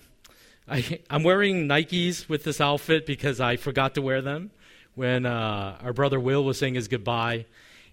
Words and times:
I, 0.68 1.01
am 1.09 1.23
wearing 1.23 1.66
Nikes 1.66 2.29
with 2.29 2.45
this 2.45 2.60
outfit 2.60 3.06
because 3.06 3.40
I 3.40 3.56
forgot 3.56 3.95
to 3.95 4.02
wear 4.02 4.20
them 4.20 4.51
when 5.00 5.24
uh, 5.24 5.78
our 5.82 5.95
brother 5.95 6.20
Will 6.20 6.45
was 6.45 6.59
saying 6.59 6.74
his 6.74 6.86
goodbye. 6.86 7.46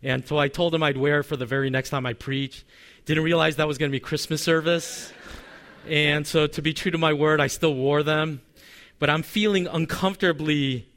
And 0.03 0.27
so 0.27 0.37
I 0.37 0.49
told 0.49 0.75
him 0.75 0.83
I'd 0.83 0.97
wear 0.97 1.23
for 1.23 1.37
the 1.37 1.45
very 1.45 1.69
next 1.69 1.89
time 1.89 2.05
I 2.05 2.11
preach. 2.11 2.65
Didn't 3.05 3.23
realize 3.23 3.55
that 3.55 3.65
was 3.65 3.77
going 3.77 3.89
to 3.89 3.95
be 3.95 4.01
Christmas 4.01 4.43
service. 4.43 5.13
And 5.87 6.27
so 6.27 6.47
to 6.47 6.61
be 6.61 6.73
true 6.73 6.91
to 6.91 6.97
my 6.97 7.13
word, 7.13 7.39
I 7.39 7.47
still 7.47 7.73
wore 7.73 8.03
them. 8.03 8.41
But 8.99 9.09
I'm 9.09 9.23
feeling 9.23 9.67
uncomfortably 9.67 10.89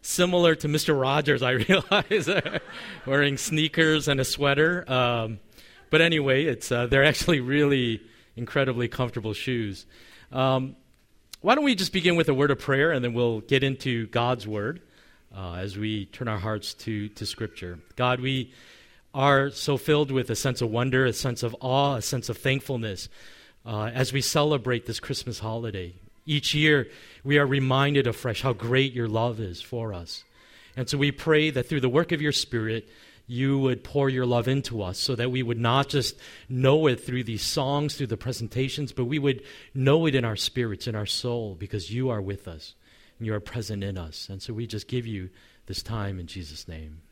similar 0.00 0.56
to 0.56 0.66
Mr. 0.66 1.00
Rogers, 1.00 1.44
I 1.44 1.50
realize, 1.68 2.28
wearing 3.06 3.36
sneakers 3.36 4.08
and 4.08 4.18
a 4.18 4.24
sweater. 4.24 4.84
Um, 4.90 5.38
but 5.90 6.00
anyway, 6.00 6.44
it's, 6.46 6.72
uh, 6.72 6.88
they're 6.88 7.04
actually 7.04 7.38
really 7.38 8.02
incredibly 8.34 8.88
comfortable 8.88 9.32
shoes. 9.32 9.86
Um, 10.32 10.74
why 11.40 11.54
don't 11.54 11.62
we 11.62 11.76
just 11.76 11.92
begin 11.92 12.16
with 12.16 12.28
a 12.28 12.34
word 12.34 12.50
of 12.50 12.58
prayer 12.58 12.90
and 12.90 13.04
then 13.04 13.14
we'll 13.14 13.42
get 13.42 13.62
into 13.62 14.08
God's 14.08 14.44
word 14.44 14.82
uh, 15.36 15.54
as 15.54 15.78
we 15.78 16.06
turn 16.06 16.28
our 16.28 16.38
hearts 16.38 16.74
to, 16.74 17.08
to 17.10 17.26
Scripture. 17.26 17.78
God, 17.96 18.20
we 18.20 18.52
are 19.14 19.50
so 19.50 19.76
filled 19.76 20.10
with 20.10 20.30
a 20.30 20.36
sense 20.36 20.60
of 20.60 20.70
wonder, 20.70 21.04
a 21.04 21.12
sense 21.12 21.42
of 21.42 21.56
awe, 21.60 21.96
a 21.96 22.02
sense 22.02 22.28
of 22.28 22.38
thankfulness 22.38 23.08
uh, 23.66 23.90
as 23.94 24.12
we 24.12 24.20
celebrate 24.20 24.86
this 24.86 25.00
Christmas 25.00 25.38
holiday. 25.38 25.94
Each 26.24 26.54
year, 26.54 26.88
we 27.24 27.38
are 27.38 27.46
reminded 27.46 28.06
afresh 28.06 28.42
how 28.42 28.52
great 28.52 28.92
your 28.92 29.08
love 29.08 29.40
is 29.40 29.60
for 29.60 29.92
us. 29.92 30.24
And 30.76 30.88
so 30.88 30.96
we 30.96 31.12
pray 31.12 31.50
that 31.50 31.68
through 31.68 31.80
the 31.80 31.88
work 31.88 32.12
of 32.12 32.22
your 32.22 32.32
Spirit, 32.32 32.88
you 33.26 33.58
would 33.58 33.84
pour 33.84 34.08
your 34.08 34.26
love 34.26 34.48
into 34.48 34.82
us 34.82 34.98
so 34.98 35.14
that 35.14 35.30
we 35.30 35.42
would 35.42 35.58
not 35.58 35.88
just 35.88 36.16
know 36.48 36.86
it 36.86 37.04
through 37.04 37.24
these 37.24 37.42
songs, 37.42 37.94
through 37.94 38.06
the 38.08 38.16
presentations, 38.16 38.92
but 38.92 39.04
we 39.04 39.18
would 39.18 39.42
know 39.74 40.06
it 40.06 40.14
in 40.14 40.24
our 40.24 40.36
spirits, 40.36 40.86
in 40.86 40.94
our 40.94 41.06
soul, 41.06 41.54
because 41.54 41.90
you 41.90 42.10
are 42.10 42.20
with 42.20 42.48
us 42.48 42.74
and 43.18 43.26
you 43.26 43.34
are 43.34 43.40
present 43.40 43.84
in 43.84 43.98
us. 43.98 44.28
And 44.28 44.42
so 44.42 44.52
we 44.52 44.66
just 44.66 44.88
give 44.88 45.06
you 45.06 45.30
this 45.66 45.82
time 45.82 46.18
in 46.18 46.26
Jesus' 46.26 46.66
name. 46.66 47.02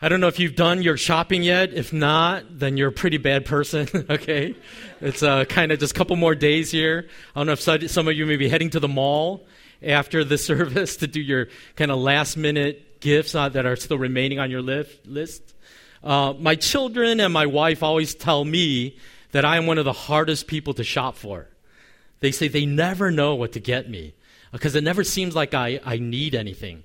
I 0.00 0.08
don't 0.08 0.20
know 0.20 0.28
if 0.28 0.38
you've 0.38 0.54
done 0.54 0.80
your 0.80 0.96
shopping 0.96 1.42
yet. 1.42 1.74
If 1.74 1.92
not, 1.92 2.44
then 2.56 2.76
you're 2.76 2.90
a 2.90 2.92
pretty 2.92 3.16
bad 3.16 3.44
person, 3.44 3.88
okay? 4.10 4.54
It's 5.00 5.24
uh, 5.24 5.44
kind 5.44 5.72
of 5.72 5.80
just 5.80 5.92
a 5.92 5.98
couple 5.98 6.14
more 6.14 6.36
days 6.36 6.70
here. 6.70 7.08
I 7.34 7.40
don't 7.40 7.46
know 7.46 7.74
if 7.74 7.90
some 7.90 8.06
of 8.06 8.14
you 8.14 8.24
may 8.24 8.36
be 8.36 8.48
heading 8.48 8.70
to 8.70 8.80
the 8.80 8.88
mall 8.88 9.44
after 9.82 10.22
the 10.22 10.38
service 10.50 10.98
to 10.98 11.08
do 11.08 11.20
your 11.20 11.48
kind 11.74 11.90
of 11.90 11.98
last 11.98 12.36
minute 12.36 13.00
gifts 13.00 13.34
uh, 13.34 13.48
that 13.48 13.66
are 13.66 13.74
still 13.74 13.98
remaining 13.98 14.38
on 14.38 14.52
your 14.52 14.62
list. 14.62 15.54
Uh, 16.02 16.32
my 16.38 16.54
children 16.54 17.18
and 17.18 17.32
my 17.32 17.46
wife 17.46 17.82
always 17.82 18.14
tell 18.14 18.44
me 18.44 18.96
that 19.32 19.44
I 19.44 19.56
am 19.56 19.66
one 19.66 19.78
of 19.78 19.84
the 19.84 19.92
hardest 19.92 20.46
people 20.46 20.74
to 20.74 20.84
shop 20.84 21.16
for. 21.16 21.48
They 22.20 22.30
say 22.30 22.46
they 22.46 22.66
never 22.66 23.10
know 23.10 23.34
what 23.34 23.52
to 23.52 23.60
get 23.60 23.90
me 23.90 24.14
because 24.52 24.74
it 24.74 24.84
never 24.84 25.04
seems 25.04 25.34
like 25.34 25.54
I, 25.54 25.80
I 25.84 25.98
need 25.98 26.34
anything. 26.34 26.84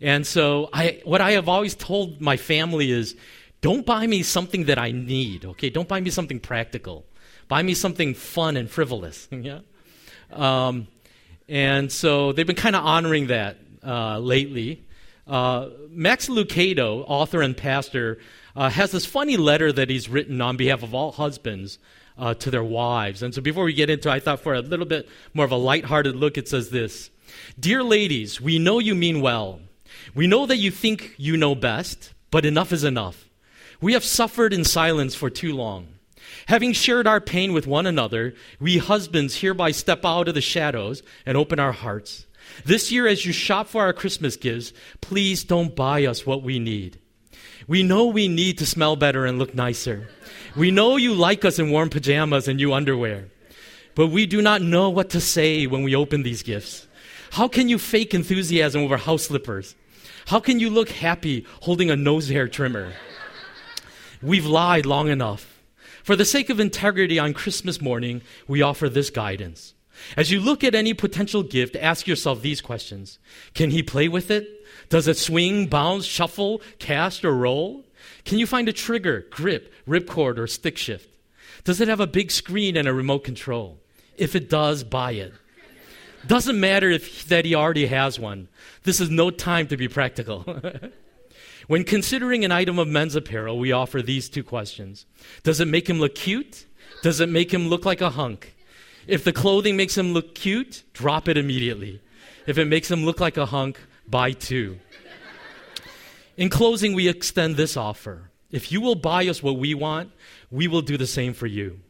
And 0.00 0.26
so 0.26 0.68
I, 0.72 1.00
what 1.04 1.20
I 1.20 1.32
have 1.32 1.48
always 1.48 1.74
told 1.74 2.20
my 2.20 2.36
family 2.36 2.90
is 2.90 3.16
don't 3.60 3.86
buy 3.86 4.06
me 4.06 4.22
something 4.22 4.64
that 4.64 4.78
I 4.78 4.90
need, 4.90 5.44
okay? 5.44 5.70
Don't 5.70 5.88
buy 5.88 6.00
me 6.00 6.10
something 6.10 6.40
practical. 6.40 7.06
Buy 7.48 7.62
me 7.62 7.74
something 7.74 8.14
fun 8.14 8.56
and 8.56 8.70
frivolous, 8.70 9.28
yeah? 9.30 9.60
Um, 10.32 10.88
and 11.48 11.90
so 11.90 12.32
they've 12.32 12.46
been 12.46 12.56
kind 12.56 12.76
of 12.76 12.84
honoring 12.84 13.28
that 13.28 13.58
uh, 13.84 14.18
lately. 14.18 14.84
Uh, 15.26 15.70
Max 15.88 16.28
Lucado, 16.28 17.04
author 17.06 17.40
and 17.40 17.56
pastor, 17.56 18.18
uh, 18.56 18.68
has 18.68 18.90
this 18.90 19.06
funny 19.06 19.36
letter 19.36 19.72
that 19.72 19.88
he's 19.90 20.08
written 20.08 20.40
on 20.40 20.56
behalf 20.56 20.82
of 20.82 20.94
all 20.94 21.12
husbands 21.12 21.78
uh, 22.18 22.34
to 22.34 22.50
their 22.50 22.64
wives. 22.64 23.22
And 23.22 23.34
so 23.34 23.40
before 23.40 23.64
we 23.64 23.72
get 23.72 23.90
into 23.90 24.08
it, 24.08 24.12
I 24.12 24.20
thought 24.20 24.40
for 24.40 24.54
a 24.54 24.60
little 24.60 24.86
bit 24.86 25.08
more 25.32 25.44
of 25.44 25.52
a 25.52 25.56
lighthearted 25.56 26.16
look, 26.16 26.38
it 26.38 26.48
says 26.48 26.70
this 26.70 27.10
Dear 27.58 27.82
ladies, 27.82 28.40
we 28.40 28.58
know 28.58 28.78
you 28.78 28.94
mean 28.94 29.20
well. 29.20 29.60
We 30.14 30.26
know 30.26 30.46
that 30.46 30.58
you 30.58 30.70
think 30.70 31.14
you 31.16 31.36
know 31.36 31.54
best, 31.54 32.12
but 32.30 32.44
enough 32.44 32.72
is 32.72 32.84
enough. 32.84 33.28
We 33.80 33.92
have 33.94 34.04
suffered 34.04 34.52
in 34.52 34.64
silence 34.64 35.14
for 35.14 35.30
too 35.30 35.54
long. 35.54 35.88
Having 36.46 36.72
shared 36.72 37.06
our 37.06 37.20
pain 37.20 37.52
with 37.52 37.66
one 37.66 37.86
another, 37.86 38.34
we 38.60 38.78
husbands 38.78 39.40
hereby 39.40 39.70
step 39.70 40.04
out 40.04 40.28
of 40.28 40.34
the 40.34 40.40
shadows 40.40 41.02
and 41.24 41.36
open 41.36 41.58
our 41.58 41.72
hearts. 41.72 42.26
This 42.64 42.92
year, 42.92 43.06
as 43.06 43.24
you 43.24 43.32
shop 43.32 43.68
for 43.68 43.82
our 43.82 43.92
Christmas 43.92 44.36
gifts, 44.36 44.72
please 45.00 45.44
don't 45.44 45.74
buy 45.74 46.04
us 46.06 46.26
what 46.26 46.42
we 46.42 46.58
need. 46.58 46.98
We 47.66 47.82
know 47.82 48.06
we 48.06 48.28
need 48.28 48.58
to 48.58 48.66
smell 48.66 48.96
better 48.96 49.24
and 49.24 49.38
look 49.38 49.54
nicer. 49.54 50.08
We 50.56 50.70
know 50.70 50.96
you 50.96 51.14
like 51.14 51.44
us 51.44 51.58
in 51.58 51.70
warm 51.70 51.90
pajamas 51.90 52.46
and 52.46 52.58
new 52.58 52.72
underwear. 52.72 53.28
But 53.96 54.08
we 54.08 54.26
do 54.26 54.40
not 54.40 54.62
know 54.62 54.88
what 54.88 55.10
to 55.10 55.20
say 55.20 55.66
when 55.66 55.82
we 55.82 55.96
open 55.96 56.22
these 56.22 56.42
gifts. 56.42 56.86
How 57.32 57.48
can 57.48 57.68
you 57.68 57.78
fake 57.78 58.14
enthusiasm 58.14 58.82
over 58.82 58.96
house 58.96 59.24
slippers? 59.24 59.74
How 60.26 60.38
can 60.38 60.60
you 60.60 60.70
look 60.70 60.90
happy 60.90 61.44
holding 61.62 61.90
a 61.90 61.96
nose 61.96 62.28
hair 62.28 62.46
trimmer? 62.46 62.92
We've 64.22 64.46
lied 64.46 64.86
long 64.86 65.08
enough. 65.08 65.60
For 66.04 66.14
the 66.14 66.24
sake 66.24 66.50
of 66.50 66.60
integrity 66.60 67.18
on 67.18 67.34
Christmas 67.34 67.80
morning, 67.80 68.22
we 68.46 68.62
offer 68.62 68.88
this 68.88 69.10
guidance. 69.10 69.74
As 70.16 70.30
you 70.30 70.40
look 70.40 70.62
at 70.62 70.74
any 70.74 70.94
potential 70.94 71.42
gift, 71.42 71.76
ask 71.76 72.06
yourself 72.06 72.42
these 72.42 72.60
questions 72.60 73.18
Can 73.54 73.70
he 73.70 73.82
play 73.82 74.06
with 74.06 74.30
it? 74.30 74.48
Does 74.88 75.08
it 75.08 75.16
swing, 75.16 75.66
bounce, 75.66 76.04
shuffle, 76.04 76.62
cast, 76.78 77.24
or 77.24 77.34
roll? 77.34 77.84
Can 78.24 78.38
you 78.38 78.46
find 78.46 78.68
a 78.68 78.72
trigger, 78.72 79.26
grip, 79.30 79.72
ripcord, 79.86 80.38
or 80.38 80.46
stick 80.46 80.78
shift? 80.78 81.08
Does 81.64 81.80
it 81.80 81.88
have 81.88 82.00
a 82.00 82.06
big 82.06 82.30
screen 82.30 82.76
and 82.76 82.88
a 82.88 82.94
remote 82.94 83.24
control? 83.24 83.78
If 84.16 84.34
it 84.34 84.50
does, 84.50 84.84
buy 84.84 85.12
it. 85.12 85.32
Doesn't 86.26 86.58
matter 86.58 86.90
if 86.90 87.26
that 87.26 87.44
he 87.44 87.54
already 87.54 87.86
has 87.86 88.18
one. 88.18 88.48
This 88.84 89.00
is 89.00 89.10
no 89.10 89.30
time 89.30 89.66
to 89.68 89.76
be 89.76 89.88
practical. 89.88 90.44
when 91.66 91.84
considering 91.84 92.44
an 92.44 92.52
item 92.52 92.78
of 92.78 92.88
men's 92.88 93.14
apparel, 93.14 93.58
we 93.58 93.72
offer 93.72 94.00
these 94.00 94.28
two 94.28 94.42
questions. 94.42 95.06
Does 95.42 95.60
it 95.60 95.68
make 95.68 95.88
him 95.88 96.00
look 96.00 96.14
cute? 96.14 96.66
Does 97.02 97.20
it 97.20 97.28
make 97.28 97.52
him 97.52 97.68
look 97.68 97.84
like 97.84 98.00
a 98.00 98.10
hunk? 98.10 98.54
If 99.06 99.24
the 99.24 99.32
clothing 99.32 99.76
makes 99.76 99.98
him 99.98 100.12
look 100.12 100.34
cute, 100.34 100.82
drop 100.94 101.28
it 101.28 101.36
immediately. 101.36 102.00
If 102.46 102.56
it 102.56 102.66
makes 102.66 102.90
him 102.90 103.04
look 103.04 103.20
like 103.20 103.36
a 103.36 103.46
hunk, 103.46 103.78
buy 104.08 104.32
two. 104.32 104.78
In 106.36 106.48
closing, 106.48 106.94
we 106.94 107.08
extend 107.08 107.56
this 107.56 107.76
offer. 107.76 108.30
If 108.50 108.72
you 108.72 108.80
will 108.80 108.94
buy 108.94 109.26
us 109.26 109.42
what 109.42 109.58
we 109.58 109.74
want, 109.74 110.12
we 110.50 110.68
will 110.68 110.82
do 110.82 110.96
the 110.96 111.06
same 111.06 111.32
for 111.32 111.46
you. 111.46 111.80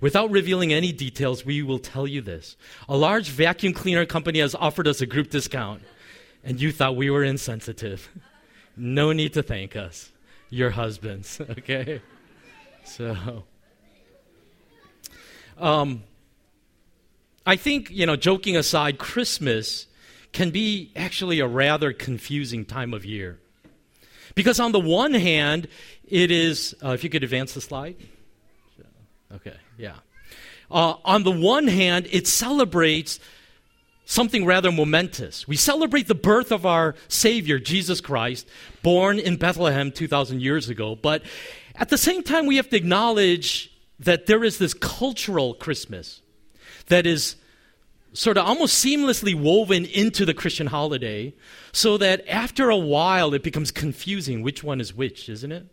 Without 0.00 0.30
revealing 0.30 0.72
any 0.72 0.92
details, 0.92 1.44
we 1.44 1.62
will 1.62 1.78
tell 1.78 2.06
you 2.06 2.20
this. 2.20 2.56
A 2.88 2.96
large 2.96 3.28
vacuum 3.28 3.72
cleaner 3.72 4.06
company 4.06 4.38
has 4.38 4.54
offered 4.54 4.86
us 4.86 5.00
a 5.00 5.06
group 5.06 5.30
discount, 5.30 5.82
and 6.44 6.60
you 6.60 6.72
thought 6.72 6.96
we 6.96 7.10
were 7.10 7.24
insensitive. 7.24 8.08
no 8.76 9.12
need 9.12 9.32
to 9.34 9.42
thank 9.42 9.76
us. 9.76 10.12
Your 10.50 10.70
husbands, 10.70 11.40
okay? 11.50 12.00
So, 12.84 13.44
um, 15.58 16.02
I 17.46 17.56
think, 17.56 17.90
you 17.90 18.06
know, 18.06 18.16
joking 18.16 18.56
aside, 18.56 18.98
Christmas 18.98 19.86
can 20.32 20.50
be 20.50 20.92
actually 20.94 21.40
a 21.40 21.46
rather 21.46 21.92
confusing 21.92 22.64
time 22.64 22.94
of 22.94 23.04
year. 23.04 23.38
Because 24.34 24.60
on 24.60 24.72
the 24.72 24.80
one 24.80 25.14
hand, 25.14 25.68
it 26.08 26.30
is, 26.30 26.74
uh, 26.84 26.90
if 26.90 27.04
you 27.04 27.10
could 27.10 27.24
advance 27.24 27.54
the 27.54 27.60
slide. 27.60 27.96
Okay, 29.34 29.56
yeah. 29.78 29.94
Uh, 30.70 30.94
on 31.04 31.22
the 31.22 31.30
one 31.30 31.66
hand, 31.66 32.06
it 32.10 32.26
celebrates 32.26 33.18
something 34.04 34.44
rather 34.44 34.70
momentous. 34.70 35.48
We 35.48 35.56
celebrate 35.56 36.08
the 36.08 36.14
birth 36.14 36.52
of 36.52 36.66
our 36.66 36.94
Savior, 37.08 37.58
Jesus 37.58 38.00
Christ, 38.00 38.46
born 38.82 39.18
in 39.18 39.36
Bethlehem 39.36 39.90
2,000 39.90 40.42
years 40.42 40.68
ago. 40.68 40.94
But 40.94 41.22
at 41.76 41.88
the 41.88 41.98
same 41.98 42.22
time, 42.22 42.46
we 42.46 42.56
have 42.56 42.68
to 42.70 42.76
acknowledge 42.76 43.70
that 43.98 44.26
there 44.26 44.44
is 44.44 44.58
this 44.58 44.74
cultural 44.74 45.54
Christmas 45.54 46.20
that 46.86 47.06
is 47.06 47.36
sort 48.12 48.36
of 48.36 48.46
almost 48.46 48.84
seamlessly 48.84 49.34
woven 49.34 49.84
into 49.86 50.24
the 50.24 50.34
Christian 50.34 50.66
holiday 50.66 51.34
so 51.72 51.96
that 51.98 52.26
after 52.28 52.70
a 52.70 52.76
while 52.76 53.34
it 53.34 53.42
becomes 53.42 53.70
confusing 53.70 54.42
which 54.42 54.62
one 54.62 54.80
is 54.80 54.94
which, 54.94 55.28
isn't 55.28 55.52
it? 55.52 55.66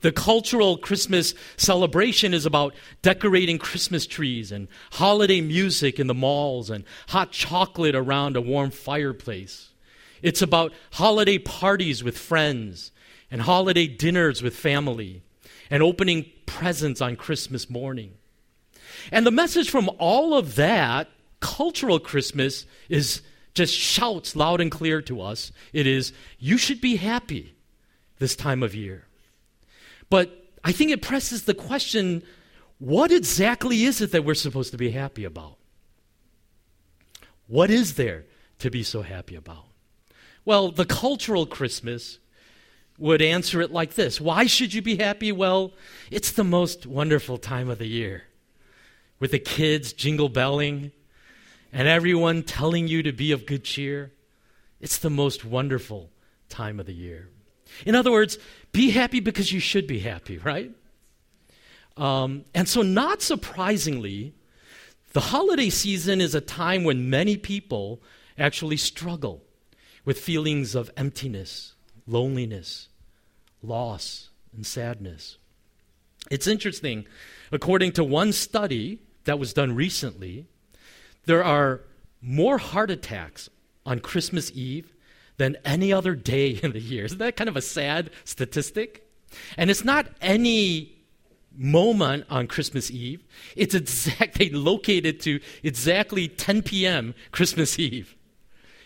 The 0.00 0.12
cultural 0.12 0.76
Christmas 0.76 1.34
celebration 1.56 2.34
is 2.34 2.44
about 2.44 2.74
decorating 3.02 3.58
Christmas 3.58 4.06
trees 4.06 4.52
and 4.52 4.68
holiday 4.92 5.40
music 5.40 6.00
in 6.00 6.08
the 6.08 6.14
malls 6.14 6.70
and 6.70 6.84
hot 7.08 7.30
chocolate 7.30 7.94
around 7.94 8.36
a 8.36 8.40
warm 8.40 8.70
fireplace. 8.70 9.70
It's 10.20 10.42
about 10.42 10.72
holiday 10.92 11.38
parties 11.38 12.02
with 12.02 12.18
friends 12.18 12.92
and 13.30 13.42
holiday 13.42 13.86
dinners 13.86 14.42
with 14.42 14.54
family 14.54 15.22
and 15.70 15.82
opening 15.82 16.30
presents 16.46 17.00
on 17.00 17.16
Christmas 17.16 17.70
morning. 17.70 18.14
And 19.10 19.26
the 19.26 19.30
message 19.30 19.70
from 19.70 19.90
all 19.98 20.34
of 20.34 20.54
that, 20.56 21.08
cultural 21.40 21.98
Christmas, 21.98 22.66
is 22.88 23.22
just 23.54 23.74
shouts 23.74 24.34
loud 24.36 24.60
and 24.60 24.70
clear 24.70 25.02
to 25.02 25.20
us. 25.20 25.52
It 25.72 25.86
is, 25.86 26.12
you 26.38 26.56
should 26.56 26.80
be 26.80 26.96
happy 26.96 27.54
this 28.18 28.36
time 28.36 28.62
of 28.62 28.74
year. 28.74 29.06
But 30.08 30.50
I 30.64 30.72
think 30.72 30.90
it 30.90 31.02
presses 31.02 31.44
the 31.44 31.54
question 31.54 32.22
what 32.78 33.12
exactly 33.12 33.84
is 33.84 34.00
it 34.00 34.10
that 34.10 34.24
we're 34.24 34.34
supposed 34.34 34.72
to 34.72 34.76
be 34.76 34.90
happy 34.90 35.24
about? 35.24 35.56
What 37.46 37.70
is 37.70 37.94
there 37.94 38.24
to 38.58 38.70
be 38.70 38.82
so 38.82 39.02
happy 39.02 39.36
about? 39.36 39.66
Well, 40.44 40.72
the 40.72 40.84
cultural 40.84 41.46
Christmas 41.46 42.18
would 42.98 43.22
answer 43.22 43.60
it 43.60 43.70
like 43.70 43.94
this 43.94 44.20
Why 44.20 44.46
should 44.46 44.74
you 44.74 44.82
be 44.82 44.96
happy? 44.96 45.32
Well, 45.32 45.72
it's 46.10 46.32
the 46.32 46.44
most 46.44 46.86
wonderful 46.86 47.38
time 47.38 47.68
of 47.68 47.78
the 47.78 47.86
year 47.86 48.24
with 49.22 49.30
the 49.30 49.38
kids 49.38 49.92
jingle 49.92 50.28
belling 50.28 50.90
and 51.72 51.86
everyone 51.86 52.42
telling 52.42 52.88
you 52.88 53.04
to 53.04 53.12
be 53.12 53.30
of 53.30 53.46
good 53.46 53.62
cheer. 53.62 54.10
It's 54.80 54.98
the 54.98 55.10
most 55.10 55.44
wonderful 55.44 56.10
time 56.48 56.80
of 56.80 56.86
the 56.86 56.92
year. 56.92 57.28
In 57.86 57.94
other 57.94 58.10
words, 58.10 58.36
be 58.72 58.90
happy 58.90 59.20
because 59.20 59.52
you 59.52 59.60
should 59.60 59.86
be 59.86 60.00
happy, 60.00 60.38
right? 60.38 60.72
Um, 61.96 62.46
and 62.52 62.68
so, 62.68 62.82
not 62.82 63.22
surprisingly, 63.22 64.34
the 65.12 65.20
holiday 65.20 65.70
season 65.70 66.20
is 66.20 66.34
a 66.34 66.40
time 66.40 66.82
when 66.82 67.08
many 67.08 67.36
people 67.36 68.02
actually 68.36 68.76
struggle 68.76 69.44
with 70.04 70.18
feelings 70.18 70.74
of 70.74 70.90
emptiness, 70.96 71.74
loneliness, 72.08 72.88
loss, 73.62 74.30
and 74.52 74.66
sadness. 74.66 75.36
It's 76.28 76.48
interesting, 76.48 77.06
according 77.52 77.92
to 77.92 78.02
one 78.02 78.32
study 78.32 78.98
that 79.24 79.38
was 79.38 79.52
done 79.52 79.74
recently, 79.74 80.46
there 81.26 81.44
are 81.44 81.82
more 82.20 82.58
heart 82.58 82.90
attacks 82.90 83.48
on 83.84 84.00
Christmas 84.00 84.50
Eve 84.54 84.92
than 85.36 85.56
any 85.64 85.92
other 85.92 86.14
day 86.14 86.50
in 86.62 86.72
the 86.72 86.80
year. 86.80 87.04
Isn't 87.04 87.18
that 87.18 87.36
kind 87.36 87.48
of 87.48 87.56
a 87.56 87.62
sad 87.62 88.10
statistic? 88.24 89.08
And 89.56 89.70
it's 89.70 89.84
not 89.84 90.06
any 90.20 90.92
moment 91.56 92.24
on 92.30 92.46
Christmas 92.46 92.90
Eve. 92.90 93.24
It's 93.56 93.74
exact 93.74 94.34
they 94.38 94.50
located 94.50 95.20
to 95.20 95.40
exactly 95.62 96.28
10 96.28 96.62
p.m. 96.62 97.14
Christmas 97.30 97.78
Eve 97.78 98.16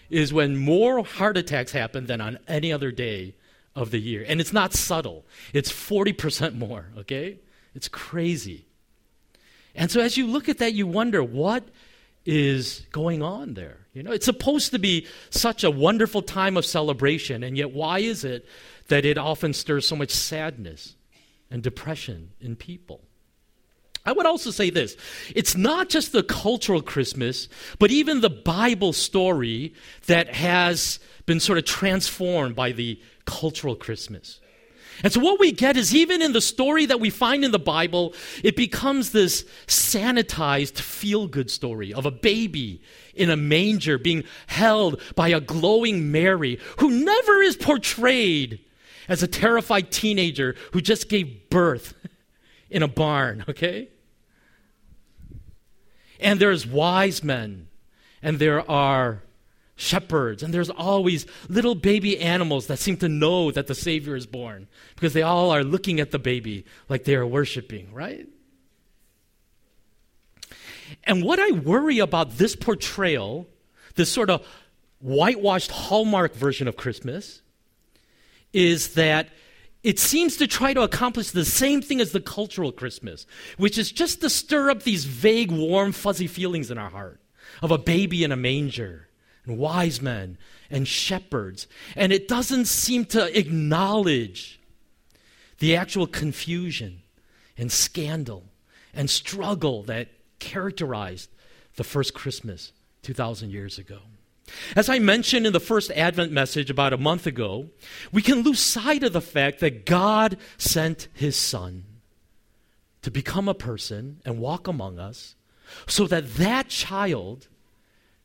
is 0.08 0.32
when 0.32 0.56
more 0.56 1.04
heart 1.04 1.36
attacks 1.36 1.72
happen 1.72 2.06
than 2.06 2.20
on 2.20 2.38
any 2.46 2.72
other 2.72 2.90
day 2.90 3.34
of 3.74 3.90
the 3.90 3.98
year. 3.98 4.24
And 4.26 4.40
it's 4.40 4.52
not 4.52 4.72
subtle. 4.72 5.24
It's 5.52 5.70
40% 5.70 6.56
more, 6.56 6.86
okay? 6.98 7.38
It's 7.74 7.88
crazy. 7.88 8.66
And 9.76 9.90
so 9.90 10.00
as 10.00 10.16
you 10.16 10.26
look 10.26 10.48
at 10.48 10.58
that 10.58 10.72
you 10.74 10.86
wonder 10.86 11.22
what 11.22 11.64
is 12.24 12.84
going 12.90 13.22
on 13.22 13.54
there? 13.54 13.86
You 13.92 14.02
know, 14.02 14.12
it's 14.12 14.24
supposed 14.26 14.72
to 14.72 14.78
be 14.78 15.06
such 15.30 15.62
a 15.64 15.70
wonderful 15.70 16.22
time 16.22 16.56
of 16.56 16.66
celebration, 16.66 17.42
and 17.42 17.56
yet 17.56 17.70
why 17.70 18.00
is 18.00 18.24
it 18.24 18.46
that 18.88 19.04
it 19.04 19.16
often 19.16 19.52
stirs 19.52 19.86
so 19.86 19.96
much 19.96 20.10
sadness 20.10 20.96
and 21.50 21.62
depression 21.62 22.30
in 22.40 22.56
people? 22.56 23.02
I 24.04 24.12
would 24.12 24.26
also 24.26 24.50
say 24.50 24.70
this 24.70 24.96
it's 25.34 25.56
not 25.56 25.88
just 25.88 26.12
the 26.12 26.22
cultural 26.22 26.82
Christmas, 26.82 27.48
but 27.78 27.90
even 27.90 28.20
the 28.20 28.30
Bible 28.30 28.92
story 28.92 29.74
that 30.06 30.34
has 30.34 31.00
been 31.26 31.40
sort 31.40 31.58
of 31.58 31.64
transformed 31.64 32.54
by 32.54 32.72
the 32.72 33.00
cultural 33.24 33.74
Christmas. 33.74 34.40
And 35.02 35.12
so, 35.12 35.20
what 35.20 35.38
we 35.38 35.52
get 35.52 35.76
is 35.76 35.94
even 35.94 36.22
in 36.22 36.32
the 36.32 36.40
story 36.40 36.86
that 36.86 37.00
we 37.00 37.10
find 37.10 37.44
in 37.44 37.50
the 37.50 37.58
Bible, 37.58 38.14
it 38.42 38.56
becomes 38.56 39.12
this 39.12 39.44
sanitized 39.66 40.78
feel 40.80 41.26
good 41.26 41.50
story 41.50 41.92
of 41.92 42.06
a 42.06 42.10
baby 42.10 42.80
in 43.14 43.30
a 43.30 43.36
manger 43.36 43.98
being 43.98 44.24
held 44.46 45.00
by 45.14 45.28
a 45.28 45.40
glowing 45.40 46.10
Mary 46.10 46.58
who 46.78 46.90
never 46.90 47.42
is 47.42 47.56
portrayed 47.56 48.60
as 49.08 49.22
a 49.22 49.28
terrified 49.28 49.90
teenager 49.90 50.54
who 50.72 50.80
just 50.80 51.08
gave 51.08 51.48
birth 51.50 51.94
in 52.70 52.82
a 52.82 52.88
barn, 52.88 53.44
okay? 53.48 53.88
And 56.18 56.40
there's 56.40 56.66
wise 56.66 57.22
men, 57.22 57.68
and 58.22 58.38
there 58.38 58.68
are 58.70 59.22
shepherds, 59.76 60.42
and 60.42 60.52
there's 60.52 60.70
always 60.70 61.26
little 61.48 61.74
baby 61.74 62.18
animals 62.18 62.66
that 62.66 62.78
seem 62.78 62.96
to 62.96 63.08
know 63.08 63.50
that 63.50 63.66
the 63.66 63.74
Savior 63.74 64.16
is 64.16 64.26
born 64.26 64.66
because 64.94 65.12
they 65.12 65.22
all 65.22 65.50
are 65.50 65.62
looking 65.62 66.00
at 66.00 66.10
the 66.10 66.18
baby 66.18 66.64
like 66.88 67.04
they 67.04 67.14
are 67.14 67.26
worshiping, 67.26 67.92
right? 67.92 68.26
And 71.04 71.22
what 71.22 71.38
I 71.38 71.50
worry 71.50 71.98
about 71.98 72.38
this 72.38 72.56
portrayal, 72.56 73.46
this 73.96 74.10
sort 74.10 74.30
of 74.30 74.46
whitewashed 75.00 75.70
Hallmark 75.70 76.34
version 76.34 76.68
of 76.68 76.76
Christmas, 76.76 77.42
is 78.52 78.94
that 78.94 79.28
it 79.82 79.98
seems 79.98 80.38
to 80.38 80.46
try 80.46 80.72
to 80.72 80.80
accomplish 80.80 81.30
the 81.30 81.44
same 81.44 81.82
thing 81.82 82.00
as 82.00 82.12
the 82.12 82.20
cultural 82.20 82.72
Christmas, 82.72 83.26
which 83.58 83.76
is 83.76 83.92
just 83.92 84.20
to 84.22 84.30
stir 84.30 84.70
up 84.70 84.84
these 84.84 85.04
vague, 85.04 85.52
warm, 85.52 85.92
fuzzy 85.92 86.26
feelings 86.26 86.70
in 86.70 86.78
our 86.78 86.90
heart 86.90 87.20
of 87.62 87.70
a 87.70 87.78
baby 87.78 88.24
in 88.24 88.32
a 88.32 88.36
manger 88.36 89.05
and 89.46 89.58
wise 89.58 90.02
men 90.02 90.36
and 90.70 90.86
shepherds. 90.86 91.66
And 91.94 92.12
it 92.12 92.28
doesn't 92.28 92.66
seem 92.66 93.04
to 93.06 93.38
acknowledge 93.38 94.60
the 95.58 95.76
actual 95.76 96.06
confusion 96.06 97.02
and 97.56 97.72
scandal 97.72 98.44
and 98.92 99.08
struggle 99.08 99.82
that 99.84 100.08
characterized 100.38 101.30
the 101.76 101.84
first 101.84 102.14
Christmas 102.14 102.72
2,000 103.02 103.50
years 103.50 103.78
ago. 103.78 103.98
As 104.76 104.88
I 104.88 104.98
mentioned 104.98 105.46
in 105.46 105.52
the 105.52 105.60
first 105.60 105.90
Advent 105.92 106.30
message 106.32 106.70
about 106.70 106.92
a 106.92 106.98
month 106.98 107.26
ago, 107.26 107.68
we 108.12 108.22
can 108.22 108.42
lose 108.42 108.60
sight 108.60 109.02
of 109.02 109.12
the 109.12 109.20
fact 109.20 109.60
that 109.60 109.84
God 109.84 110.36
sent 110.56 111.08
his 111.12 111.36
Son 111.36 111.84
to 113.02 113.10
become 113.10 113.48
a 113.48 113.54
person 113.54 114.20
and 114.24 114.38
walk 114.38 114.68
among 114.68 114.98
us 114.98 115.34
so 115.86 116.06
that 116.06 116.34
that 116.34 116.68
child 116.68 117.48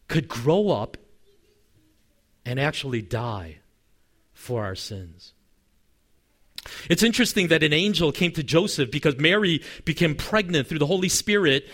could 0.07 0.27
grow 0.27 0.69
up 0.69 0.97
and 2.45 2.60
actually 2.60 3.01
die 3.01 3.60
for 4.33 4.63
our 4.63 4.75
sins. 4.75 5.33
It's 6.89 7.03
interesting 7.03 7.48
that 7.48 7.63
an 7.63 7.74
angel 7.74 8.12
came 8.12 8.31
to 8.33 8.43
Joseph 8.43 8.91
because 8.91 9.17
Mary 9.17 9.62
became 9.86 10.15
pregnant 10.15 10.67
through 10.67 10.79
the 10.79 10.86
Holy 10.86 11.10
Spirit 11.10 11.67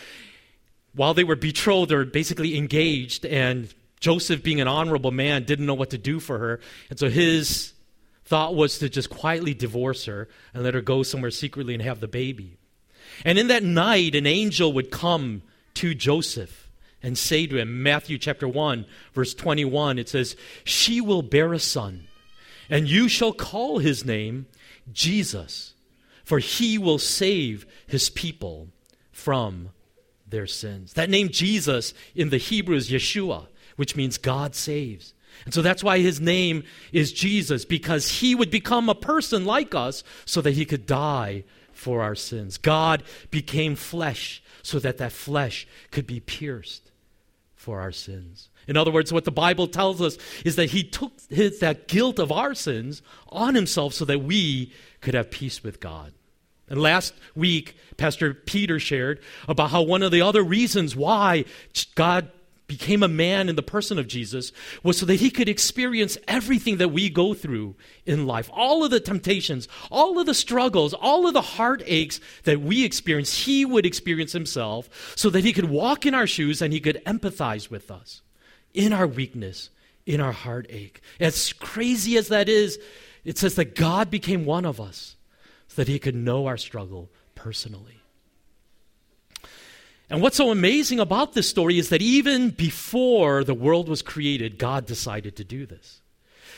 while 0.94 1.14
they 1.14 1.24
were 1.24 1.36
betrothed 1.36 1.92
or 1.92 2.06
basically 2.06 2.58
engaged, 2.58 3.26
and 3.26 3.74
Joseph, 4.00 4.44
being 4.44 4.62
an 4.62 4.68
honorable 4.68 5.12
man, 5.12 5.44
didn't 5.44 5.66
know 5.66 5.74
what 5.74 5.92
to 5.92 5.98
do 5.98 6.20
for 6.20 6.38
her. 6.40 6.60
And 6.90 6.98
so 6.98 7.10
his 7.10 7.74
thought 8.26 8.56
was 8.56 8.80
to 8.80 8.90
just 8.90 9.10
quietly 9.10 9.54
divorce 9.54 10.06
her 10.06 10.28
and 10.54 10.64
let 10.64 10.74
her 10.74 10.82
go 10.82 11.04
somewhere 11.04 11.32
secretly 11.32 11.74
and 11.74 11.84
have 11.84 12.00
the 12.00 12.08
baby. 12.08 12.58
And 13.26 13.40
in 13.40 13.48
that 13.48 13.64
night, 13.64 14.16
an 14.16 14.26
angel 14.26 14.74
would 14.74 14.92
come 14.92 15.42
to 15.76 15.96
Joseph 15.96 16.67
and 17.02 17.18
say 17.18 17.46
to 17.48 17.58
him, 17.58 17.84
Matthew 17.84 18.18
chapter 18.18 18.48
1, 18.48 18.86
verse 19.14 19.34
21, 19.34 20.00
it 20.00 20.10
says, 20.10 20.36
She 20.64 21.00
will 21.02 21.22
bear 21.22 21.54
a 21.54 21.60
son, 21.60 22.08
and 22.70 22.88
you 22.88 23.08
shall 23.08 23.34
call 23.34 23.80
his 23.80 24.04
name 24.04 24.48
Jesus, 24.92 25.74
for 26.24 26.40
he 26.40 26.78
will 26.78 27.00
save 27.00 27.66
his 27.86 28.10
people 28.10 28.70
from 29.12 29.70
their 30.28 30.48
sins. 30.48 30.94
That 30.94 31.10
name 31.10 31.30
Jesus 31.30 31.94
in 32.16 32.30
the 32.30 32.38
Hebrew 32.38 32.76
is 32.76 32.90
Yeshua, 32.90 33.48
which 33.76 33.96
means 33.96 34.18
God 34.18 34.56
saves. 34.56 35.14
And 35.46 35.54
so 35.54 35.62
that's 35.62 35.84
why 35.84 36.00
his 36.00 36.20
name 36.20 36.64
is 36.92 37.14
Jesus, 37.14 37.64
because 37.64 38.20
he 38.20 38.36
would 38.36 38.50
become 38.50 38.90
a 38.90 38.96
person 38.96 39.46
like 39.46 39.76
us 39.76 40.04
so 40.26 40.42
that 40.42 40.54
he 40.54 40.66
could 40.66 40.86
die 40.86 41.44
for 41.78 42.02
our 42.02 42.16
sins. 42.16 42.58
God 42.58 43.04
became 43.32 43.76
flesh 43.76 44.42
so 44.64 44.80
that 44.80 44.98
that 44.98 45.12
flesh 45.12 45.68
could 45.92 46.08
be 46.08 46.20
pierced 46.20 46.92
for 47.56 47.80
our 47.80 47.92
sins. 47.92 48.50
In 48.68 48.76
other 48.76 48.92
words, 48.92 49.14
what 49.14 49.24
the 49.24 49.32
Bible 49.32 49.68
tells 49.68 50.02
us 50.02 50.18
is 50.44 50.58
that 50.58 50.72
he 50.72 50.84
took 50.84 51.14
his, 51.30 51.60
that 51.60 51.88
guilt 51.88 52.20
of 52.20 52.32
our 52.32 52.54
sins 52.54 53.02
on 53.30 53.56
himself 53.56 53.94
so 53.94 54.06
that 54.06 54.20
we 54.20 54.74
could 55.02 55.14
have 55.14 55.32
peace 55.32 55.64
with 55.64 55.80
God. 55.80 56.14
And 56.70 56.82
last 56.82 57.14
week, 57.34 57.78
Pastor 57.96 58.34
Peter 58.34 58.80
shared 58.80 59.22
about 59.48 59.70
how 59.70 59.84
one 59.84 60.04
of 60.04 60.12
the 60.12 60.22
other 60.22 60.44
reasons 60.44 60.96
why 60.96 61.46
God 61.96 62.30
became 62.68 63.02
a 63.02 63.08
man 63.08 63.48
in 63.48 63.56
the 63.56 63.64
person 63.64 63.98
of 63.98 64.08
Jesus 64.08 64.52
was 64.84 64.98
so 64.98 65.06
that 65.06 65.16
he 65.16 65.30
could 65.30 65.48
experience 65.48 66.18
everything 66.28 66.78
that 66.78 66.90
we 66.90 67.10
go 67.10 67.34
through 67.34 67.76
in 68.06 68.28
life. 68.28 68.50
All 68.54 68.84
of 68.84 68.92
the 68.92 69.00
temptations, 69.00 69.68
all 69.90 70.20
of 70.20 70.26
the 70.26 70.34
struggles, 70.34 70.94
all 70.94 71.28
of 71.28 71.34
the 71.34 71.42
heartaches 71.42 72.20
that 72.44 72.62
we 72.62 72.84
experience, 72.84 73.46
he 73.46 73.64
would 73.66 73.86
experience 73.86 74.34
himself 74.34 75.14
so 75.16 75.30
that 75.30 75.46
he 75.46 75.54
could 75.54 75.70
walk 75.70 76.06
in 76.06 76.14
our 76.14 76.28
shoes 76.28 76.62
and 76.62 76.74
he 76.74 76.82
could 76.82 77.02
empathize 77.06 77.72
with 77.72 77.90
us 77.90 78.22
in 78.74 78.92
our 78.92 79.08
weakness, 79.08 79.70
in 80.06 80.20
our 80.20 80.34
heartache. 80.34 81.02
As 81.20 81.54
crazy 81.54 82.18
as 82.18 82.28
that 82.28 82.50
is, 82.50 82.78
it 83.24 83.38
says 83.38 83.56
that 83.56 83.76
God 83.76 84.12
became 84.12 84.46
one 84.46 84.66
of 84.66 84.82
us 84.82 85.16
so 85.70 85.82
that 85.82 85.92
he 85.92 86.00
could 86.00 86.16
know 86.16 86.48
our 86.48 86.58
struggle 86.58 87.10
personally. 87.34 87.97
And 90.10 90.22
what's 90.22 90.38
so 90.38 90.52
amazing 90.52 91.00
about 91.00 91.34
this 91.34 91.50
story 91.50 91.78
is 91.78 91.90
that 91.90 92.02
even 92.02 92.50
before 92.50 93.44
the 93.44 93.54
world 93.54 93.90
was 93.90 94.02
created, 94.02 94.58
God 94.58 94.86
decided 94.86 95.36
to 95.36 95.44
do 95.44 95.66
this. 95.66 96.02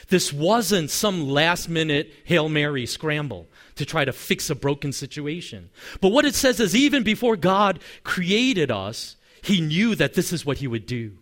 This 0.09 0.33
wasn't 0.33 0.89
some 0.89 1.29
last 1.29 1.69
minute 1.69 2.11
Hail 2.25 2.49
Mary 2.49 2.85
scramble 2.85 3.47
to 3.75 3.85
try 3.85 4.05
to 4.05 4.11
fix 4.11 4.49
a 4.49 4.55
broken 4.55 4.91
situation. 4.91 5.69
But 6.01 6.11
what 6.11 6.25
it 6.25 6.35
says 6.35 6.59
is 6.59 6.75
even 6.75 7.03
before 7.03 7.35
God 7.35 7.79
created 8.03 8.71
us, 8.71 9.15
he 9.41 9.61
knew 9.61 9.95
that 9.95 10.15
this 10.15 10.33
is 10.33 10.45
what 10.45 10.57
he 10.57 10.67
would 10.67 10.85
do 10.85 11.17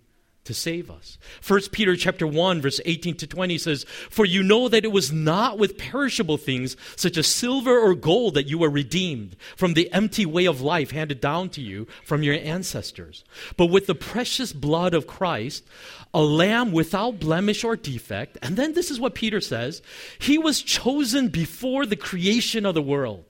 to 0.48 0.54
save 0.54 0.90
us. 0.90 1.18
1 1.46 1.62
Peter 1.72 1.96
chapter 1.96 2.26
1 2.26 2.62
verse 2.62 2.80
18 2.86 3.16
to 3.18 3.28
20 3.28 3.58
says, 3.58 3.86
"For 4.10 4.26
you 4.26 4.42
know 4.42 4.68
that 4.70 4.86
it 4.86 4.92
was 4.92 5.12
not 5.12 5.58
with 5.60 5.78
perishable 5.78 6.38
things 6.38 6.76
such 6.96 7.18
as 7.18 7.28
silver 7.28 7.78
or 7.78 7.94
gold 7.94 8.34
that 8.34 8.48
you 8.48 8.58
were 8.58 8.70
redeemed 8.70 9.36
from 9.56 9.74
the 9.74 9.92
empty 9.92 10.26
way 10.26 10.46
of 10.46 10.62
life 10.62 10.92
handed 10.92 11.20
down 11.20 11.50
to 11.50 11.62
you 11.62 11.86
from 12.06 12.24
your 12.24 12.36
ancestors, 12.36 13.26
but 13.58 13.68
with 13.68 13.88
the 13.88 13.96
precious 13.96 14.54
blood 14.54 14.94
of 14.94 15.06
Christ, 15.06 15.66
a 16.14 16.22
lamb 16.22 16.72
without 16.72 17.20
blemish 17.20 17.66
or 17.66 17.76
defect." 17.76 18.38
And 18.42 18.56
then 18.56 18.74
this 18.74 18.90
is 18.90 19.02
what 19.02 19.16
Peter 19.16 19.42
says, 19.42 19.82
"He 20.18 20.38
was 20.38 20.62
chosen 20.62 21.28
before 21.28 21.86
the 21.86 21.98
creation 21.98 22.66
of 22.66 22.74
the 22.74 22.82
world, 22.82 23.26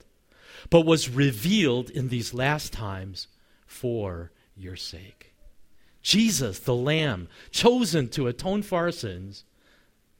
but 0.70 0.86
was 0.86 1.08
revealed 1.08 1.90
in 1.90 2.08
these 2.08 2.32
last 2.32 2.72
times 2.72 3.26
for 3.66 4.30
your 4.56 4.76
sake." 4.76 5.17
Jesus, 6.08 6.60
the 6.60 6.74
Lamb, 6.74 7.28
chosen 7.50 8.08
to 8.08 8.28
atone 8.28 8.62
for 8.62 8.78
our 8.78 8.90
sins 8.90 9.44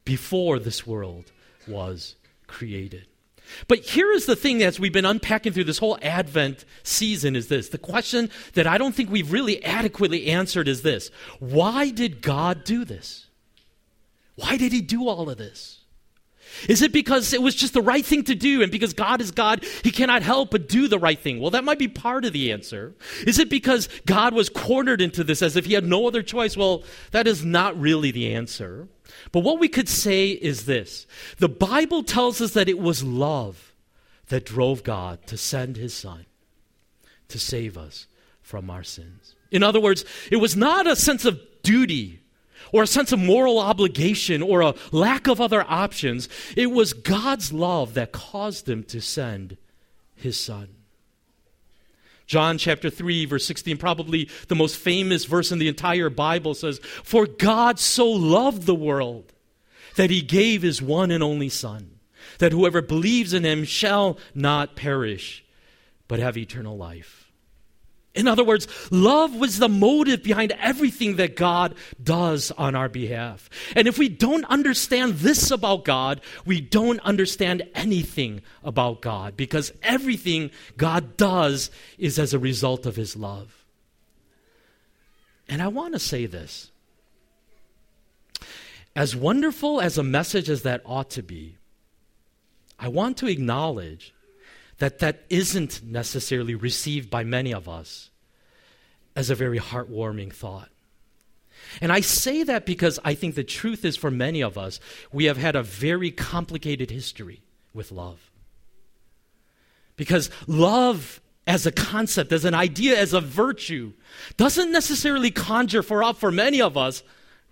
before 0.05 0.59
this 0.59 0.87
world 0.87 1.33
was 1.67 2.15
created. 2.47 3.07
But 3.69 3.79
here 3.79 4.13
is 4.13 4.27
the 4.27 4.37
thing 4.37 4.63
as 4.63 4.79
we've 4.79 4.93
been 4.93 5.07
unpacking 5.07 5.55
through 5.55 5.65
this 5.65 5.79
whole 5.79 5.99
Advent 6.03 6.67
season 6.83 7.35
is 7.35 7.49
this. 7.49 7.71
The 7.71 7.79
question 7.79 8.29
that 8.53 8.67
I 8.67 8.77
don't 8.77 8.95
think 8.95 9.11
we've 9.11 9.33
really 9.33 9.65
adequately 9.65 10.27
answered 10.27 10.69
is 10.69 10.83
this 10.83 11.11
Why 11.39 11.89
did 11.89 12.21
God 12.21 12.65
do 12.65 12.85
this? 12.85 13.25
Why 14.35 14.59
did 14.59 14.73
He 14.73 14.83
do 14.83 15.09
all 15.09 15.31
of 15.31 15.39
this? 15.39 15.78
Is 16.69 16.83
it 16.83 16.93
because 16.93 17.33
it 17.33 17.43
was 17.43 17.55
just 17.55 17.75
the 17.75 17.83
right 17.83 18.05
thing 18.05 18.25
to 18.25 18.35
do 18.35 18.63
and 18.63 18.73
because 18.73 18.93
God 18.93 19.21
is 19.21 19.31
God, 19.31 19.65
he 19.85 19.91
cannot 19.91 20.23
help 20.23 20.51
but 20.51 20.69
do 20.69 20.89
the 20.89 20.99
right 20.99 21.19
thing? 21.19 21.41
Well, 21.41 21.51
that 21.51 21.65
might 21.65 21.79
be 21.79 21.89
part 21.89 22.25
of 22.25 22.33
the 22.33 22.53
answer. 22.53 22.95
Is 23.27 23.39
it 23.39 23.51
because 23.51 23.89
God 24.07 24.35
was 24.35 24.49
cornered 24.49 25.01
into 25.01 25.25
this 25.25 25.43
as 25.43 25.57
if 25.57 25.67
he 25.67 25.75
had 25.75 25.85
no 25.85 26.07
other 26.07 26.23
choice? 26.23 26.57
Well, 26.57 26.85
that 27.13 27.27
is 27.27 27.45
not 27.45 27.79
really 27.79 28.11
the 28.11 28.35
answer. 28.35 28.89
But 29.33 29.41
what 29.41 29.59
we 29.59 29.69
could 29.69 29.89
say 29.89 30.31
is 30.31 30.67
this 30.67 31.07
the 31.39 31.49
Bible 31.49 32.03
tells 32.03 32.41
us 32.41 32.53
that 32.53 32.69
it 32.69 32.79
was 32.79 33.03
love 33.05 33.75
that 34.29 34.45
drove 34.45 34.83
God 34.83 35.27
to 35.27 35.37
send 35.37 35.77
his 35.77 35.95
son 35.95 36.27
to 37.29 37.39
save 37.39 37.77
us 37.77 38.07
from 38.43 38.71
our 38.71 38.83
sins. 38.83 39.35
In 39.51 39.63
other 39.63 39.81
words, 39.81 40.05
it 40.31 40.37
was 40.37 40.57
not 40.57 40.87
a 40.87 40.97
sense 40.97 41.25
of 41.25 41.41
duty 41.63 42.21
or 42.73 42.83
a 42.83 42.87
sense 42.87 43.13
of 43.13 43.19
moral 43.19 43.59
obligation 43.59 44.43
or 44.43 44.61
a 44.61 44.75
lack 44.93 45.27
of 45.27 45.41
other 45.41 45.65
options. 45.69 46.29
It 46.57 46.71
was 46.71 46.93
God's 46.93 47.53
love 47.53 47.95
that 47.95 48.13
caused 48.13 48.69
him 48.69 48.85
to 48.85 49.01
send 49.01 49.57
his 50.15 50.39
son. 50.39 50.69
John 52.27 52.59
chapter 52.59 52.91
3, 52.91 53.25
verse 53.25 53.47
16, 53.47 53.79
probably 53.79 54.29
the 54.49 54.55
most 54.55 54.77
famous 54.77 55.25
verse 55.25 55.51
in 55.51 55.59
the 55.59 55.69
entire 55.69 56.11
Bible 56.11 56.55
says, 56.55 56.79
For 57.03 57.27
God 57.27 57.79
so 57.79 58.07
loved 58.07 58.65
the 58.65 58.75
world 58.75 59.33
that 59.97 60.11
he 60.11 60.21
gave 60.21 60.61
his 60.61 60.83
one 60.83 61.11
and 61.11 61.23
only 61.23 61.49
Son, 61.49 61.99
that 62.39 62.53
whoever 62.53 62.83
believes 62.83 63.33
in 63.33 63.45
him 63.45 63.65
shall 63.65 64.19
not 64.35 64.77
perish, 64.77 65.43
but 66.07 66.21
have 66.21 66.37
eternal 66.37 66.77
life. 66.77 67.28
In 68.19 68.27
other 68.27 68.43
words, 68.43 68.67
love 68.91 69.37
was 69.37 69.61
the 69.61 69.69
motive 69.69 70.25
behind 70.25 70.51
everything 70.59 71.17
that 71.17 71.37
God 71.37 71.77
does 72.03 72.51
on 72.51 72.75
our 72.75 72.89
behalf. 72.89 73.49
And 73.77 73.87
if 73.87 73.97
we 73.97 74.09
don't 74.09 74.45
understand 74.47 75.15
this 75.15 75.53
about 75.53 75.85
God, 75.85 76.21
we 76.45 76.61
don't 76.61 76.99
understand 77.01 77.63
anything 77.77 78.43
about 78.65 79.03
God 79.03 79.37
because 79.37 79.73
everything 79.85 80.51
God 80.77 81.17
does 81.17 81.71
is 81.97 82.19
as 82.19 82.35
a 82.35 82.41
result 82.41 82.87
of 82.87 82.97
His 82.97 83.15
love. 83.15 83.65
And 85.49 85.63
I 85.63 85.69
want 85.69 85.93
to 85.95 86.01
say 86.01 86.27
this 86.27 86.73
as 88.97 89.15
wonderful 89.15 89.81
as 89.81 89.97
a 89.97 90.03
message 90.03 90.51
as 90.51 90.63
that 90.63 90.83
ought 90.85 91.11
to 91.11 91.23
be, 91.23 91.57
I 92.81 92.89
want 92.89 93.17
to 93.19 93.29
acknowledge 93.29 94.13
that 94.79 95.01
that 95.01 95.25
isn't 95.29 95.83
necessarily 95.85 96.55
received 96.55 97.11
by 97.11 97.25
many 97.25 97.53
of 97.53 97.69
us 97.69 98.11
as 99.17 99.31
a 99.31 99.35
very 99.35 99.59
heartwarming 99.59 100.33
thought. 100.33 100.71
And 101.81 101.93
I 101.93 102.01
say 102.01 102.45
that 102.45 102.65
because 102.65 102.99
I 103.05 103.15
think 103.15 103.35
the 103.35 103.45
truth 103.45 103.85
is 103.85 103.97
for 103.97 104.11
many 104.11 104.41
of 104.41 104.57
us, 104.57 104.79
we 105.13 105.25
have 105.25 105.37
had 105.37 105.57
a 105.57 105.63
very 105.63 106.11
complicated 106.11 106.91
history 106.91 107.43
with 107.75 107.91
love. 107.91 108.31
Because 109.97 110.31
love 110.47 111.21
as 111.47 111.67
a 111.67 111.73
concept, 111.73 112.31
as 112.31 112.45
an 112.45 112.55
idea, 112.55 112.97
as 112.97 113.13
a 113.13 113.21
virtue, 113.21 113.93
doesn't 114.37 114.71
necessarily 114.71 115.31
conjure 115.31 115.83
for 115.83 116.05
up 116.05 116.17
for 116.17 116.31
many 116.31 116.61
of 116.61 116.77
us 116.77 117.03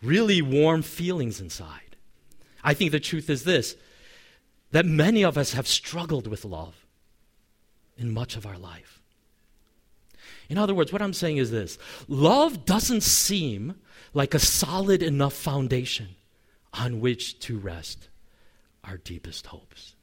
really 0.02 0.40
warm 0.40 0.82
feelings 0.82 1.40
inside. 1.40 1.96
I 2.62 2.74
think 2.74 2.92
the 2.92 3.00
truth 3.00 3.28
is 3.28 3.44
this 3.44 3.74
that 4.72 4.86
many 4.86 5.24
of 5.24 5.38
us 5.38 5.52
have 5.52 5.66
struggled 5.66 6.26
with 6.26 6.44
love 6.44 6.85
in 7.96 8.12
much 8.12 8.36
of 8.36 8.46
our 8.46 8.58
life. 8.58 9.00
In 10.48 10.58
other 10.58 10.74
words, 10.74 10.92
what 10.92 11.02
I'm 11.02 11.12
saying 11.12 11.38
is 11.38 11.50
this 11.50 11.78
love 12.08 12.64
doesn't 12.64 13.02
seem 13.02 13.74
like 14.14 14.34
a 14.34 14.38
solid 14.38 15.02
enough 15.02 15.34
foundation 15.34 16.08
on 16.72 17.00
which 17.00 17.38
to 17.40 17.58
rest 17.58 18.08
our 18.84 18.96
deepest 18.98 19.46
hopes. 19.46 19.94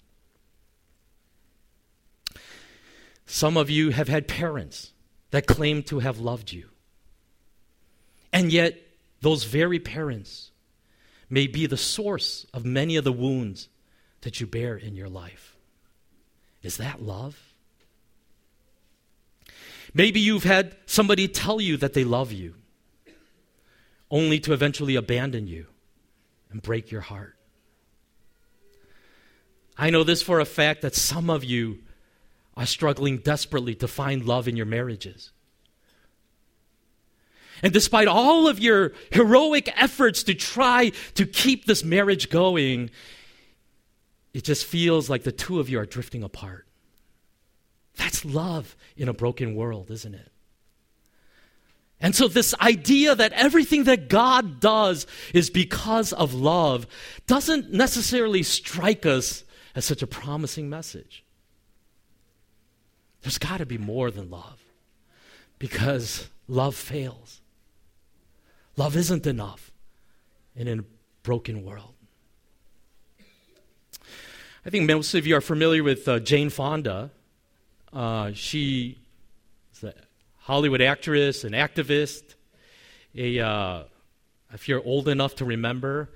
Some 3.26 3.58
of 3.58 3.70
you 3.70 3.90
have 3.92 4.08
had 4.08 4.28
parents 4.28 4.92
that 5.32 5.48
claim 5.48 5.84
to 5.84 6.00
have 6.00 6.20
loved 6.20 6.52
you. 6.52 6.70
And 8.32 8.52
yet, 8.52 8.80
those 9.22 9.46
very 9.46 9.80
parents 9.80 10.52
may 11.30 11.48
be 11.48 11.66
the 11.66 11.78
source 11.78 12.46
of 12.54 12.66
many 12.66 12.96
of 12.96 13.04
the 13.04 13.12
wounds 13.12 13.70
that 14.22 14.40
you 14.40 14.48
bear 14.48 14.76
in 14.76 14.96
your 14.96 15.10
life. 15.10 15.56
Is 16.62 16.78
that 16.78 17.02
love? 17.02 17.53
Maybe 19.94 20.20
you've 20.20 20.44
had 20.44 20.76
somebody 20.86 21.28
tell 21.28 21.62
you 21.62 21.78
that 21.78 21.94
they 21.94 22.04
love 22.04 22.32
you, 22.32 22.56
only 24.10 24.40
to 24.40 24.54
eventually 24.54 24.96
abandon 24.96 25.48
you 25.48 25.68
and 26.52 26.62
break 26.62 26.92
your 26.92 27.02
heart. 27.02 27.36
I 29.78 29.90
know 29.90 30.04
this 30.04 30.22
for 30.22 30.40
a 30.40 30.46
fact 30.46 30.82
that 30.82 30.96
some 30.96 31.30
of 31.30 31.44
you 31.44 31.80
are 32.56 32.66
struggling 32.66 33.18
desperately 33.18 33.76
to 33.76 33.88
find 33.88 34.26
love 34.26 34.48
in 34.48 34.56
your 34.56 34.66
marriages. 34.66 35.32
And 37.64 37.72
despite 37.72 38.08
all 38.08 38.48
of 38.48 38.60
your 38.60 38.94
heroic 39.12 39.72
efforts 39.76 40.24
to 40.24 40.34
try 40.34 40.92
to 41.16 41.26
keep 41.26 41.66
this 41.66 41.84
marriage 41.84 42.30
going, 42.30 42.90
it 44.34 44.44
just 44.44 44.66
feels 44.66 45.10
like 45.10 45.24
the 45.24 45.32
two 45.32 45.60
of 45.60 45.70
you 45.70 45.80
are 45.80 45.86
drifting 45.86 46.24
apart. 46.24 46.68
That's 47.96 48.26
love 48.26 48.76
in 48.98 49.08
a 49.08 49.14
broken 49.14 49.56
world, 49.56 49.92
isn't 49.92 50.16
it? 50.16 50.32
And 52.00 52.14
so, 52.14 52.28
this 52.28 52.54
idea 52.60 53.16
that 53.16 53.32
everything 53.32 53.86
that 53.86 54.10
God 54.10 54.60
does 54.60 55.08
is 55.34 55.50
because 55.50 56.12
of 56.12 56.34
love 56.34 56.86
doesn't 57.28 57.72
necessarily 57.72 58.44
strike 58.44 59.06
us 59.06 59.46
as 59.74 59.86
such 59.86 60.02
a 60.02 60.08
promising 60.08 60.70
message. 60.70 61.24
There's 63.22 63.38
got 63.38 63.58
to 63.58 63.66
be 63.66 63.78
more 63.78 64.12
than 64.12 64.30
love 64.30 64.60
because 65.60 66.28
love 66.50 66.76
fails. 66.76 67.40
Love 68.76 68.98
isn't 68.98 69.26
enough 69.26 69.72
in 70.56 70.68
a 70.68 70.84
broken 71.24 71.64
world. 71.64 71.94
I 74.66 74.70
think 74.70 74.88
most 74.88 75.14
of 75.14 75.26
you 75.26 75.38
are 75.38 75.42
familiar 75.42 75.84
with 75.84 76.08
uh, 76.08 76.20
Jane 76.20 76.50
Fonda. 76.50 77.12
Uh, 77.94 78.32
she 78.34 78.98
is 79.74 79.84
a 79.84 79.94
Hollywood 80.40 80.82
actress, 80.82 81.44
an 81.44 81.54
activist, 81.54 82.36
a, 83.16 83.40
uh, 83.40 83.84
if 84.52 84.68
you're 84.68 84.84
old 84.84 85.08
enough 85.08 85.36
to 85.36 85.46
remember, 85.46 86.10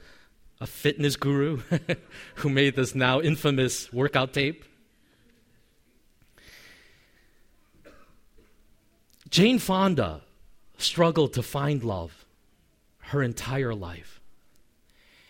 a 0.60 0.66
fitness 0.66 1.16
guru 1.16 1.62
who 2.36 2.50
made 2.50 2.76
this 2.76 2.96
now 2.96 3.22
infamous 3.22 3.94
workout 3.94 4.34
tape. 4.34 4.66
Jane 9.30 9.60
Fonda 9.60 10.22
struggled 10.80 11.34
to 11.34 11.44
find 11.44 11.84
love 11.84 12.26
her 13.00 13.22
entire 13.22 13.76
life. 13.76 14.20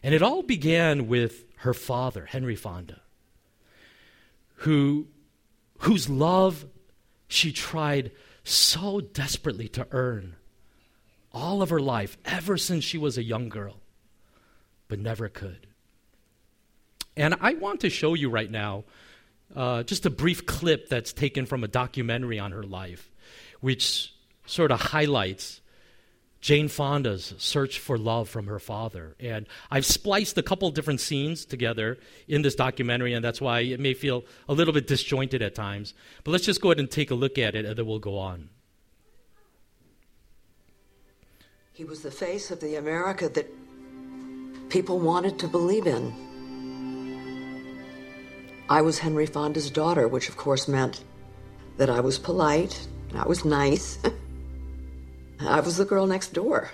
And 0.01 0.13
it 0.13 0.22
all 0.22 0.44
began 0.44 1.08
with 1.08 1.44
her 1.58 1.74
father, 1.74 2.25
Henry 2.25 2.56
Fonda, 2.56 3.01
who, 4.62 5.08
whose 5.79 6.10
love 6.10 6.65
she 7.27 7.51
tried 7.51 8.12
so 8.43 9.01
desperately 9.01 9.67
to 9.69 9.88
earn 9.91 10.36
all 11.34 11.62
of 11.62 11.69
her 11.69 11.79
life, 11.79 12.17
ever 12.25 12.57
since 12.57 12.84
she 12.84 12.98
was 12.98 13.17
a 13.17 13.24
young 13.24 13.50
girl, 13.50 13.77
but 14.88 15.00
never 15.00 15.29
could. 15.29 15.67
And 17.15 17.36
I 17.41 17.53
want 17.53 17.81
to 17.81 17.89
show 17.89 18.13
you 18.13 18.29
right 18.29 18.50
now 18.50 18.86
uh, 19.55 19.84
just 19.84 20.05
a 20.05 20.10
brief 20.10 20.46
clip 20.46 20.89
that's 20.89 21.13
taken 21.13 21.46
from 21.46 21.63
a 21.63 21.67
documentary 21.67 22.39
on 22.39 22.51
her 22.51 22.63
life, 22.63 23.12
which 23.60 24.13
sort 24.46 24.72
of 24.72 24.79
highlights 24.79 25.62
Jane 26.39 26.67
Fonda's 26.67 27.34
search 27.38 27.79
for 27.79 27.98
love 27.98 28.29
from 28.29 28.48
her 28.48 28.60
father. 28.60 29.15
And 29.20 29.48
I've 29.72 29.86
spliced 29.86 30.38
a 30.38 30.44
couple 30.44 30.70
different 30.72 31.01
scenes 31.01 31.46
together 31.46 31.98
in 32.27 32.41
this 32.41 32.56
documentary, 32.56 33.13
and 33.13 33.24
that's 33.24 33.41
why 33.41 33.62
it 33.62 33.79
may 33.79 33.94
feel 33.94 34.24
a 34.48 34.53
little 34.53 34.74
bit 34.74 34.88
disjointed 34.88 35.41
at 35.41 35.56
times. 35.56 35.94
But 36.24 36.32
let's 36.32 36.46
just 36.46 36.62
go 36.62 36.70
ahead 36.70 36.79
and 36.79 36.89
take 36.89 37.12
a 37.12 37.15
look 37.15 37.38
at 37.38 37.56
it, 37.56 37.65
and 37.65 37.75
then 37.75 37.86
we'll 37.86 38.00
go 38.00 38.17
on. 38.17 38.50
He 41.74 41.84
was 41.84 42.01
the 42.01 42.12
face 42.12 42.50
of 42.51 42.60
the 42.60 42.75
America 42.75 43.29
that 43.29 43.48
people 44.70 45.00
wanted 45.00 45.39
to 45.39 45.48
believe 45.48 45.88
in. 45.88 46.13
I 48.70 48.82
was 48.82 49.00
Henry 49.00 49.25
Fonda's 49.25 49.70
daughter, 49.70 50.08
which 50.08 50.27
of 50.27 50.38
course 50.38 50.67
meant 50.67 51.03
that 51.77 51.89
I 51.89 52.00
was 52.00 52.20
polite, 52.20 52.88
I 53.15 53.25
was 53.25 53.46
nice. 53.46 54.00
I 55.39 55.60
was 55.60 55.77
the 55.77 55.86
girl 55.86 56.08
next 56.08 56.34
door. 56.34 56.72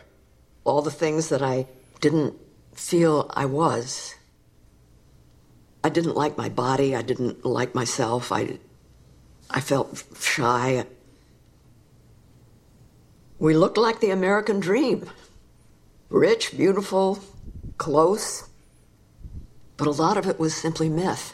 All 0.63 0.81
the 0.81 0.91
things 0.91 1.29
that 1.29 1.41
I 1.41 1.67
didn't 1.99 2.35
feel 2.73 3.29
I 3.33 3.45
was. 3.45 4.15
I 5.83 5.89
didn't 5.89 6.15
like 6.15 6.37
my 6.37 6.49
body. 6.49 6.95
I 6.95 7.01
didn't 7.01 7.45
like 7.45 7.75
myself. 7.75 8.31
I, 8.31 8.59
I 9.49 9.59
felt 9.59 10.03
shy. 10.17 10.85
We 13.37 13.53
looked 13.53 13.77
like 13.77 13.99
the 13.99 14.11
American 14.11 14.59
dream 14.59 15.09
rich, 16.09 16.55
beautiful, 16.55 17.19
close. 17.77 18.47
But 19.77 19.87
a 19.87 19.91
lot 19.91 20.15
of 20.15 20.27
it 20.27 20.39
was 20.39 20.55
simply 20.55 20.87
myth. 20.87 21.33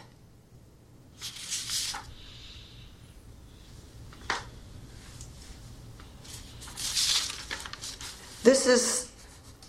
This 8.49 8.65
is 8.65 9.11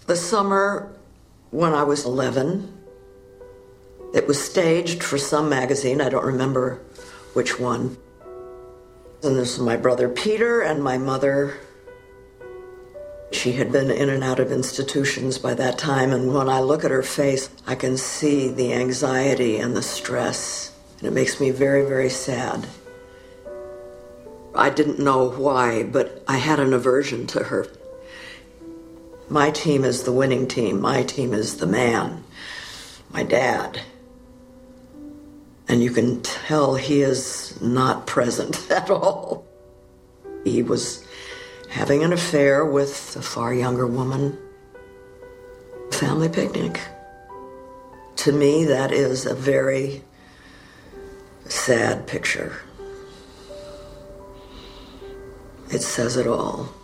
the 0.07 0.17
summer 0.17 0.91
when 1.51 1.75
I 1.75 1.83
was 1.83 2.07
11. 2.07 2.79
It 4.15 4.27
was 4.27 4.43
staged 4.43 5.03
for 5.03 5.19
some 5.19 5.51
magazine, 5.51 6.01
I 6.01 6.09
don't 6.09 6.25
remember 6.25 6.81
which 7.35 7.61
one. 7.61 7.99
And 9.23 9.37
this 9.37 9.53
is 9.53 9.59
my 9.59 9.77
brother 9.77 10.09
Peter 10.09 10.63
and 10.63 10.83
my 10.83 10.97
mother. 10.97 11.59
She 13.33 13.53
had 13.53 13.71
been 13.71 13.91
in 13.91 14.09
and 14.09 14.25
out 14.25 14.41
of 14.41 14.51
institutions 14.51 15.37
by 15.37 15.53
that 15.53 15.77
time, 15.77 16.15
and 16.15 16.33
when 16.33 16.49
I 16.49 16.61
look 16.61 16.83
at 16.83 16.91
her 16.91 17.03
face, 17.03 17.51
I 17.67 17.75
can 17.75 17.99
see 17.99 18.49
the 18.49 18.73
anxiety 18.73 19.59
and 19.59 19.77
the 19.77 19.83
stress, 19.83 20.75
and 21.01 21.07
it 21.07 21.13
makes 21.13 21.39
me 21.39 21.51
very, 21.51 21.85
very 21.85 22.09
sad. 22.09 22.67
I 24.55 24.71
didn't 24.71 24.99
know 24.99 25.29
why, 25.29 25.83
but 25.83 26.25
I 26.27 26.39
had 26.39 26.59
an 26.59 26.73
aversion 26.73 27.27
to 27.27 27.45
her 27.45 27.67
my 29.31 29.51
team 29.53 29.85
is 29.85 30.03
the 30.03 30.13
winning 30.13 30.49
team. 30.49 30.81
My 30.81 31.05
team 31.05 31.33
is 31.33 31.59
the 31.59 31.67
man, 31.67 32.25
my 33.13 33.23
dad. 33.23 33.81
And 35.69 35.81
you 35.81 35.93
can 35.93 36.21
tell 36.23 36.75
he 36.75 37.01
is 37.01 37.59
not 37.63 38.09
present 38.09 38.69
at 38.71 38.91
all. 38.91 39.47
He 40.45 40.65
was 40.65 41.07
having 41.71 42.03
an 42.03 42.13
affair 42.13 42.65
with 42.65 43.17
a 43.17 43.23
far 43.23 43.55
younger 43.55 43.87
woman. 43.87 44.37
Family 45.93 46.29
picnic. 46.29 46.81
To 48.17 48.33
me, 48.33 48.65
that 48.65 48.91
is 48.91 49.27
a 49.27 49.35
very 49.35 50.03
sad 51.45 52.09
picture. 52.09 52.61
It 55.71 55.83
says 55.83 56.17
it 56.17 56.27
all. 56.27 56.75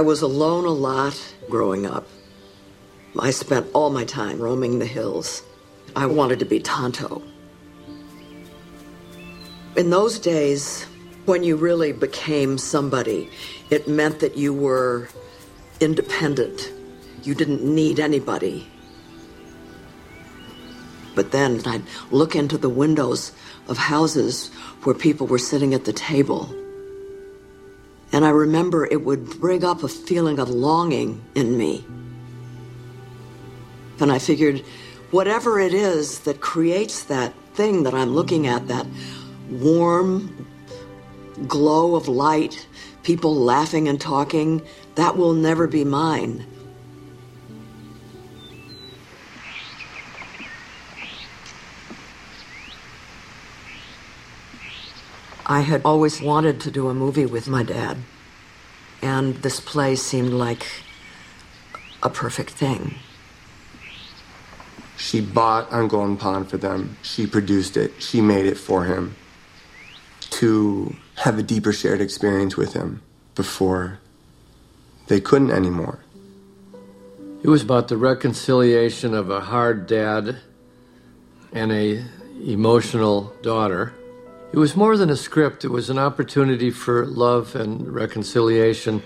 I 0.00 0.02
was 0.02 0.22
alone 0.22 0.64
a 0.64 0.70
lot 0.70 1.14
growing 1.50 1.84
up. 1.84 2.06
I 3.18 3.32
spent 3.32 3.66
all 3.74 3.90
my 3.90 4.06
time 4.06 4.40
roaming 4.40 4.78
the 4.78 4.86
hills. 4.86 5.42
I 5.94 6.06
wanted 6.06 6.38
to 6.38 6.46
be 6.46 6.58
Tonto. 6.58 7.22
In 9.76 9.90
those 9.90 10.18
days, 10.18 10.84
when 11.26 11.42
you 11.42 11.54
really 11.54 11.92
became 11.92 12.56
somebody, 12.56 13.28
it 13.68 13.88
meant 13.88 14.20
that 14.20 14.38
you 14.38 14.54
were 14.54 15.10
independent. 15.80 16.72
You 17.22 17.34
didn't 17.34 17.62
need 17.62 18.00
anybody. 18.00 18.66
But 21.14 21.30
then 21.30 21.60
I'd 21.66 21.82
look 22.10 22.34
into 22.34 22.56
the 22.56 22.70
windows 22.70 23.32
of 23.68 23.76
houses 23.76 24.48
where 24.84 24.94
people 24.94 25.26
were 25.26 25.38
sitting 25.38 25.74
at 25.74 25.84
the 25.84 25.92
table 25.92 26.56
and 28.12 28.24
I 28.24 28.30
remember 28.30 28.84
it 28.84 29.04
would 29.04 29.40
bring 29.40 29.64
up 29.64 29.82
a 29.82 29.88
feeling 29.88 30.38
of 30.38 30.48
longing 30.48 31.22
in 31.34 31.56
me. 31.56 31.84
And 34.00 34.10
I 34.10 34.18
figured, 34.18 34.60
whatever 35.10 35.60
it 35.60 35.74
is 35.74 36.20
that 36.20 36.40
creates 36.40 37.04
that 37.04 37.32
thing 37.54 37.82
that 37.84 37.94
I'm 37.94 38.10
looking 38.10 38.46
at, 38.46 38.68
that 38.68 38.86
warm 39.50 40.46
glow 41.46 41.94
of 41.94 42.08
light, 42.08 42.66
people 43.02 43.34
laughing 43.34 43.88
and 43.88 44.00
talking, 44.00 44.62
that 44.94 45.16
will 45.16 45.32
never 45.32 45.66
be 45.66 45.84
mine. 45.84 46.46
I 55.50 55.62
had 55.62 55.82
always 55.84 56.22
wanted 56.22 56.60
to 56.60 56.70
do 56.70 56.88
a 56.88 56.94
movie 56.94 57.26
with 57.26 57.48
my 57.48 57.64
dad, 57.64 57.96
and 59.02 59.34
this 59.42 59.58
play 59.58 59.96
seemed 59.96 60.32
like 60.32 60.64
a 62.04 62.08
perfect 62.08 62.50
thing. 62.50 62.94
She 64.96 65.20
bought 65.20 65.68
on 65.72 65.88
Golden 65.88 66.16
Pond 66.16 66.48
for 66.48 66.56
them. 66.56 66.96
She 67.02 67.26
produced 67.26 67.76
it. 67.76 68.00
She 68.00 68.20
made 68.20 68.46
it 68.46 68.58
for 68.58 68.84
him 68.84 69.16
to 70.38 70.94
have 71.16 71.36
a 71.36 71.42
deeper 71.42 71.72
shared 71.72 72.00
experience 72.00 72.56
with 72.56 72.74
him 72.74 73.02
before 73.34 73.98
they 75.08 75.20
couldn't 75.20 75.50
anymore. 75.50 75.98
It 77.42 77.48
was 77.48 77.64
about 77.64 77.88
the 77.88 77.96
reconciliation 77.96 79.14
of 79.14 79.30
a 79.30 79.40
hard 79.40 79.88
dad 79.88 80.36
and 81.52 81.72
a 81.72 82.04
emotional 82.40 83.34
daughter 83.42 83.94
it 84.52 84.58
was 84.58 84.76
more 84.76 84.96
than 84.96 85.10
a 85.10 85.16
script, 85.16 85.64
it 85.64 85.70
was 85.70 85.90
an 85.90 85.98
opportunity 85.98 86.70
for 86.70 87.06
love 87.06 87.54
and 87.54 87.86
reconciliation. 87.92 89.02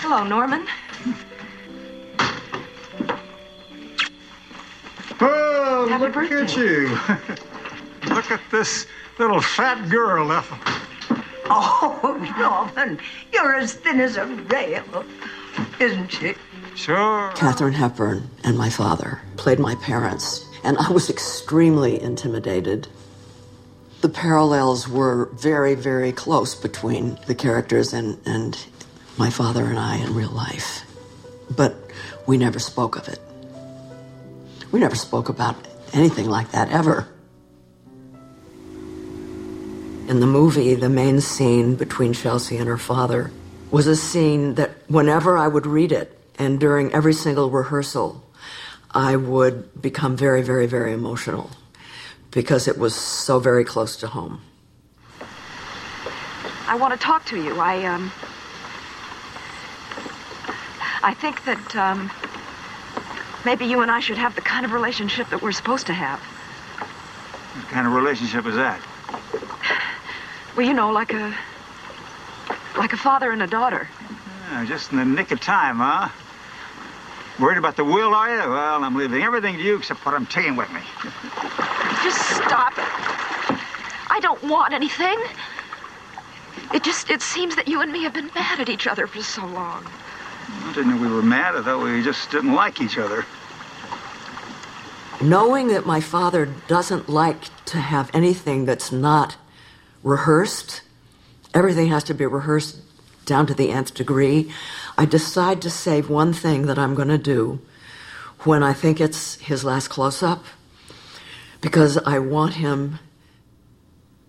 Hello, 0.00 0.24
Norman. 0.24 0.66
Oh, 5.20 5.86
Happy 5.88 6.04
look 6.04 6.12
birthday. 6.12 6.42
at 6.42 6.56
you. 6.56 6.88
look 8.14 8.30
at 8.30 8.40
this 8.50 8.86
little 9.18 9.40
fat 9.40 9.88
girl, 9.88 10.30
Ethel. 10.32 10.58
Oh, 11.46 12.18
Norman, 12.76 12.98
you're 13.32 13.54
as 13.56 13.74
thin 13.74 14.00
as 14.00 14.16
a 14.16 14.26
rail, 14.26 15.04
isn't 15.80 16.08
she? 16.08 16.34
Sure. 16.74 17.32
Katharine 17.34 17.74
Hepburn 17.74 18.30
and 18.44 18.56
my 18.56 18.70
father 18.70 19.20
played 19.36 19.58
my 19.58 19.74
parents, 19.76 20.44
and 20.64 20.78
I 20.78 20.90
was 20.90 21.10
extremely 21.10 22.00
intimidated. 22.00 22.88
The 24.00 24.08
parallels 24.08 24.88
were 24.88 25.26
very, 25.34 25.74
very 25.74 26.12
close 26.12 26.54
between 26.54 27.18
the 27.26 27.34
characters 27.34 27.92
and, 27.92 28.18
and 28.26 28.58
my 29.16 29.30
father 29.30 29.64
and 29.64 29.78
I 29.78 29.98
in 29.98 30.14
real 30.14 30.30
life. 30.30 30.82
But 31.54 31.76
we 32.26 32.36
never 32.36 32.58
spoke 32.58 32.96
of 32.96 33.08
it. 33.08 33.20
We 34.72 34.80
never 34.80 34.96
spoke 34.96 35.28
about 35.28 35.56
anything 35.92 36.28
like 36.28 36.50
that 36.52 36.70
ever. 36.70 37.06
In 40.08 40.20
the 40.20 40.26
movie, 40.26 40.74
the 40.74 40.88
main 40.88 41.20
scene 41.20 41.76
between 41.76 42.12
Chelsea 42.12 42.56
and 42.56 42.66
her 42.66 42.78
father 42.78 43.30
was 43.70 43.86
a 43.86 43.94
scene 43.94 44.54
that 44.54 44.70
whenever 44.88 45.38
I 45.38 45.48
would 45.48 45.66
read 45.66 45.92
it 45.92 46.18
and 46.38 46.58
during 46.58 46.92
every 46.92 47.14
single 47.14 47.50
rehearsal, 47.50 48.22
I 48.90 49.16
would 49.16 49.80
become 49.80 50.16
very, 50.16 50.42
very, 50.42 50.66
very 50.66 50.92
emotional 50.92 51.50
because 52.30 52.68
it 52.68 52.78
was 52.78 52.94
so 52.94 53.38
very 53.38 53.64
close 53.64 53.96
to 53.96 54.06
home. 54.08 54.40
I 56.66 56.76
want 56.76 56.94
to 56.94 56.98
talk 56.98 57.24
to 57.26 57.36
you. 57.42 57.58
I, 57.60 57.84
um. 57.84 58.10
I 61.02 61.14
think 61.14 61.44
that, 61.44 61.76
um. 61.76 62.10
Maybe 63.44 63.64
you 63.66 63.80
and 63.80 63.90
I 63.90 63.98
should 64.00 64.18
have 64.18 64.34
the 64.36 64.40
kind 64.40 64.64
of 64.64 64.72
relationship 64.72 65.28
that 65.30 65.42
we're 65.42 65.52
supposed 65.52 65.86
to 65.88 65.92
have. 65.92 66.20
What 66.20 67.68
kind 67.68 67.86
of 67.86 67.92
relationship 67.92 68.46
is 68.46 68.54
that? 68.54 68.80
Well, 70.56 70.66
you 70.66 70.74
know, 70.74 70.92
like 70.92 71.12
a. 71.12 71.34
like 72.78 72.92
a 72.92 72.96
father 72.96 73.32
and 73.32 73.42
a 73.42 73.46
daughter. 73.46 73.88
Yeah, 74.50 74.64
just 74.64 74.92
in 74.92 74.98
the 74.98 75.04
nick 75.04 75.30
of 75.32 75.40
time, 75.40 75.78
huh? 75.78 76.08
Worried 77.40 77.58
about 77.58 77.76
the 77.76 77.84
will, 77.84 78.14
are 78.14 78.30
you? 78.30 78.50
Well, 78.50 78.84
I'm 78.84 78.94
leaving 78.94 79.22
everything 79.22 79.56
to 79.56 79.62
you 79.62 79.76
except 79.76 80.04
what 80.04 80.14
I'm 80.14 80.26
taking 80.26 80.54
with 80.54 80.70
me. 80.72 80.80
Just 82.02 82.20
stop 82.36 82.72
it. 82.76 82.84
I 84.10 84.18
don't 84.20 84.42
want 84.44 84.74
anything. 84.74 85.18
It 86.74 86.84
just, 86.84 87.10
it 87.10 87.22
seems 87.22 87.56
that 87.56 87.68
you 87.68 87.80
and 87.80 87.90
me 87.90 88.02
have 88.02 88.12
been 88.12 88.30
mad 88.34 88.60
at 88.60 88.68
each 88.68 88.86
other 88.86 89.06
for 89.06 89.22
so 89.22 89.46
long. 89.46 89.86
I 90.48 90.72
didn't 90.74 90.90
know 90.90 91.02
we 91.02 91.12
were 91.12 91.22
mad. 91.22 91.56
I 91.56 91.62
thought 91.62 91.82
we 91.82 92.02
just 92.02 92.30
didn't 92.30 92.54
like 92.54 92.80
each 92.80 92.98
other. 92.98 93.24
Knowing 95.20 95.68
that 95.68 95.86
my 95.86 96.00
father 96.00 96.48
doesn't 96.68 97.08
like 97.08 97.64
to 97.66 97.78
have 97.78 98.10
anything 98.14 98.66
that's 98.66 98.92
not 98.92 99.36
rehearsed, 100.02 100.82
everything 101.54 101.88
has 101.88 102.04
to 102.04 102.14
be 102.14 102.26
rehearsed 102.26 102.78
down 103.24 103.46
to 103.46 103.54
the 103.54 103.70
nth 103.70 103.94
degree, 103.94 104.52
I 104.96 105.04
decide 105.06 105.62
to 105.62 105.70
save 105.70 106.10
one 106.10 106.32
thing 106.32 106.66
that 106.66 106.78
I'm 106.78 106.94
going 106.94 107.08
to 107.08 107.18
do 107.18 107.60
when 108.40 108.62
I 108.62 108.72
think 108.72 109.00
it's 109.00 109.36
his 109.36 109.64
last 109.64 109.88
close 109.88 110.22
up 110.22 110.44
because 111.60 111.96
I 111.98 112.18
want 112.18 112.54
him 112.54 112.98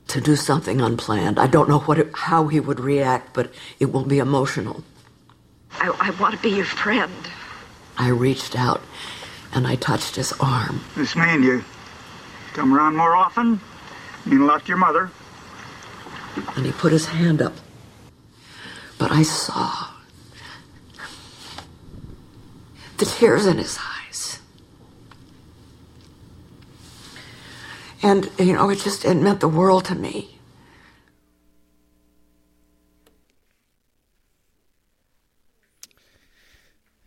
to 0.08 0.21
do 0.21 0.36
something 0.36 0.80
unplanned. 0.80 1.39
I 1.39 1.47
don't 1.47 1.67
know 1.67 1.80
what 1.80 1.97
it, 1.97 2.12
how 2.13 2.47
he 2.47 2.60
would 2.60 2.80
react, 2.80 3.34
but 3.34 3.52
it 3.80 3.91
will 3.91 4.06
be 4.06 4.19
emotional. 4.19 4.84
I, 5.80 5.95
I 5.99 6.10
want 6.21 6.36
to 6.36 6.41
be 6.41 6.52
your 6.52 6.65
friend. 6.65 7.12
I 7.97 8.10
reached 8.10 8.56
out 8.56 8.82
and 9.54 9.67
I 9.67 9.76
touched 9.76 10.15
his 10.15 10.34
arm. 10.39 10.82
This 10.95 11.15
mean 11.15 11.43
you 11.43 11.63
come 12.54 12.73
around 12.73 12.95
more 12.95 13.15
often? 13.15 13.60
Mean 14.26 14.41
a 14.41 14.45
lot 14.45 14.62
to 14.62 14.67
your 14.67 14.78
mother? 14.78 15.10
And 16.56 16.65
he 16.65 16.71
put 16.71 16.91
his 16.91 17.08
hand 17.08 17.41
up. 17.41 17.54
But 18.97 19.12
I 19.12 19.23
saw 19.23 19.92
the 22.97 23.06
tears 23.06 23.45
in 23.45 23.58
his 23.58 23.77
eyes. 23.77 24.39
And, 28.01 28.29
you 28.38 28.53
know, 28.53 28.69
it 28.69 28.79
just, 28.79 29.06
it 29.06 29.15
meant 29.15 29.39
the 29.39 29.47
world 29.47 29.86
to 29.86 29.95
me. 29.95 30.29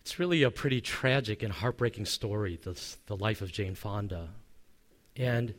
It's 0.01 0.19
really 0.19 0.43
a 0.43 0.51
pretty 0.51 0.81
tragic 0.81 1.43
and 1.43 1.53
heartbreaking 1.53 2.07
story, 2.07 2.59
this, 2.65 2.97
the 3.07 3.17
life 3.17 3.43
of 3.43 3.53
Jane 3.53 3.75
Fonda. 3.75 4.31
And 5.15 5.55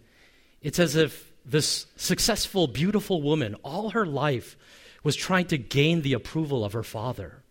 it's 0.62 0.80
as 0.80 0.96
if 0.96 1.32
this 1.46 1.86
successful, 1.96 2.68
beautiful 2.68 3.22
woman, 3.22 3.56
all 3.64 3.92
her 3.92 4.06
life, 4.06 4.58
was 5.04 5.16
trying 5.16 5.46
to 5.48 5.58
gain 5.58 6.02
the 6.02 6.14
approval 6.14 6.66
of 6.66 6.74
her 6.74 6.84
father. 6.84 7.44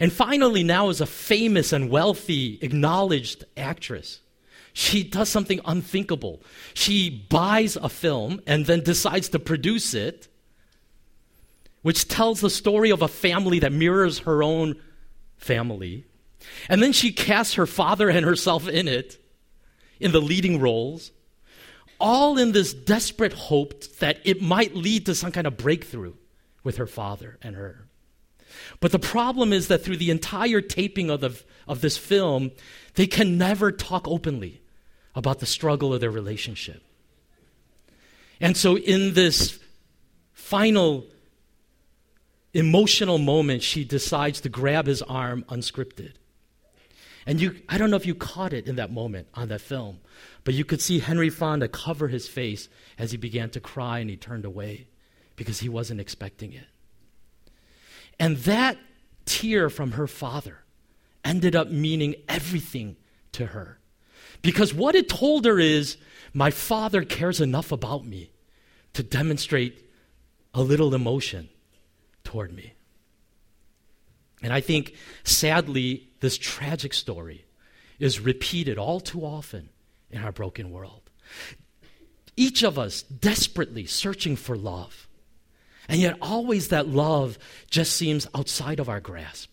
And 0.00 0.12
finally, 0.12 0.62
now 0.62 0.88
as 0.88 1.00
a 1.00 1.06
famous 1.06 1.72
and 1.72 1.90
wealthy, 1.90 2.58
acknowledged 2.62 3.44
actress, 3.56 4.20
she 4.72 5.04
does 5.04 5.28
something 5.28 5.60
unthinkable. 5.64 6.42
She 6.74 7.08
buys 7.08 7.76
a 7.76 7.88
film 7.88 8.40
and 8.46 8.66
then 8.66 8.82
decides 8.82 9.28
to 9.30 9.38
produce 9.38 9.94
it, 9.94 10.28
which 11.82 12.08
tells 12.08 12.40
the 12.40 12.50
story 12.50 12.90
of 12.90 13.02
a 13.02 13.08
family 13.08 13.60
that 13.60 13.72
mirrors 13.72 14.20
her 14.20 14.42
own 14.42 14.76
family. 15.36 16.04
And 16.68 16.82
then 16.82 16.92
she 16.92 17.12
casts 17.12 17.54
her 17.54 17.66
father 17.66 18.08
and 18.08 18.26
herself 18.26 18.68
in 18.68 18.88
it, 18.88 19.18
in 20.00 20.10
the 20.10 20.20
leading 20.20 20.60
roles, 20.60 21.12
all 22.00 22.36
in 22.36 22.52
this 22.52 22.74
desperate 22.74 23.32
hope 23.32 23.84
that 23.98 24.18
it 24.24 24.42
might 24.42 24.74
lead 24.74 25.06
to 25.06 25.14
some 25.14 25.30
kind 25.30 25.46
of 25.46 25.56
breakthrough 25.56 26.14
with 26.64 26.78
her 26.78 26.86
father 26.86 27.38
and 27.42 27.54
her. 27.54 27.86
But 28.80 28.92
the 28.92 28.98
problem 28.98 29.52
is 29.52 29.68
that 29.68 29.84
through 29.84 29.96
the 29.96 30.10
entire 30.10 30.60
taping 30.60 31.10
of, 31.10 31.20
the, 31.20 31.40
of 31.66 31.80
this 31.80 31.96
film, 31.96 32.52
they 32.94 33.06
can 33.06 33.38
never 33.38 33.72
talk 33.72 34.06
openly 34.08 34.62
about 35.14 35.40
the 35.40 35.46
struggle 35.46 35.94
of 35.94 36.00
their 36.00 36.10
relationship. 36.10 36.82
And 38.40 38.56
so, 38.56 38.76
in 38.76 39.14
this 39.14 39.58
final 40.32 41.06
emotional 42.52 43.18
moment, 43.18 43.62
she 43.62 43.84
decides 43.84 44.40
to 44.42 44.48
grab 44.48 44.86
his 44.86 45.02
arm 45.02 45.44
unscripted. 45.48 46.12
And 47.26 47.40
you, 47.40 47.56
I 47.68 47.78
don't 47.78 47.90
know 47.90 47.96
if 47.96 48.06
you 48.06 48.14
caught 48.14 48.52
it 48.52 48.66
in 48.66 48.76
that 48.76 48.92
moment 48.92 49.28
on 49.34 49.48
that 49.48 49.60
film, 49.60 50.00
but 50.44 50.54
you 50.54 50.64
could 50.64 50.80
see 50.80 50.98
Henry 50.98 51.30
Fonda 51.30 51.68
cover 51.68 52.08
his 52.08 52.28
face 52.28 52.68
as 52.98 53.12
he 53.12 53.16
began 53.16 53.50
to 53.50 53.60
cry 53.60 54.00
and 54.00 54.10
he 54.10 54.16
turned 54.16 54.44
away 54.44 54.88
because 55.36 55.60
he 55.60 55.68
wasn't 55.68 56.00
expecting 56.00 56.52
it. 56.52 56.66
And 58.18 58.36
that 58.38 58.78
tear 59.24 59.70
from 59.70 59.92
her 59.92 60.06
father 60.06 60.58
ended 61.24 61.56
up 61.56 61.70
meaning 61.70 62.14
everything 62.28 62.96
to 63.32 63.46
her. 63.46 63.78
Because 64.42 64.74
what 64.74 64.94
it 64.94 65.08
told 65.08 65.46
her 65.46 65.58
is, 65.58 65.96
my 66.32 66.50
father 66.50 67.04
cares 67.04 67.40
enough 67.40 67.72
about 67.72 68.04
me 68.04 68.30
to 68.92 69.02
demonstrate 69.02 69.88
a 70.52 70.62
little 70.62 70.94
emotion 70.94 71.48
toward 72.22 72.52
me. 72.52 72.74
And 74.42 74.52
I 74.52 74.60
think, 74.60 74.94
sadly, 75.24 76.10
this 76.20 76.36
tragic 76.36 76.92
story 76.92 77.46
is 77.98 78.20
repeated 78.20 78.76
all 78.76 79.00
too 79.00 79.24
often 79.24 79.70
in 80.10 80.22
our 80.22 80.32
broken 80.32 80.70
world. 80.70 81.02
Each 82.36 82.62
of 82.62 82.78
us 82.78 83.02
desperately 83.02 83.86
searching 83.86 84.36
for 84.36 84.56
love. 84.56 85.03
And 85.88 86.00
yet, 86.00 86.16
always 86.22 86.68
that 86.68 86.88
love 86.88 87.38
just 87.70 87.94
seems 87.94 88.26
outside 88.34 88.80
of 88.80 88.88
our 88.88 89.00
grasp. 89.00 89.50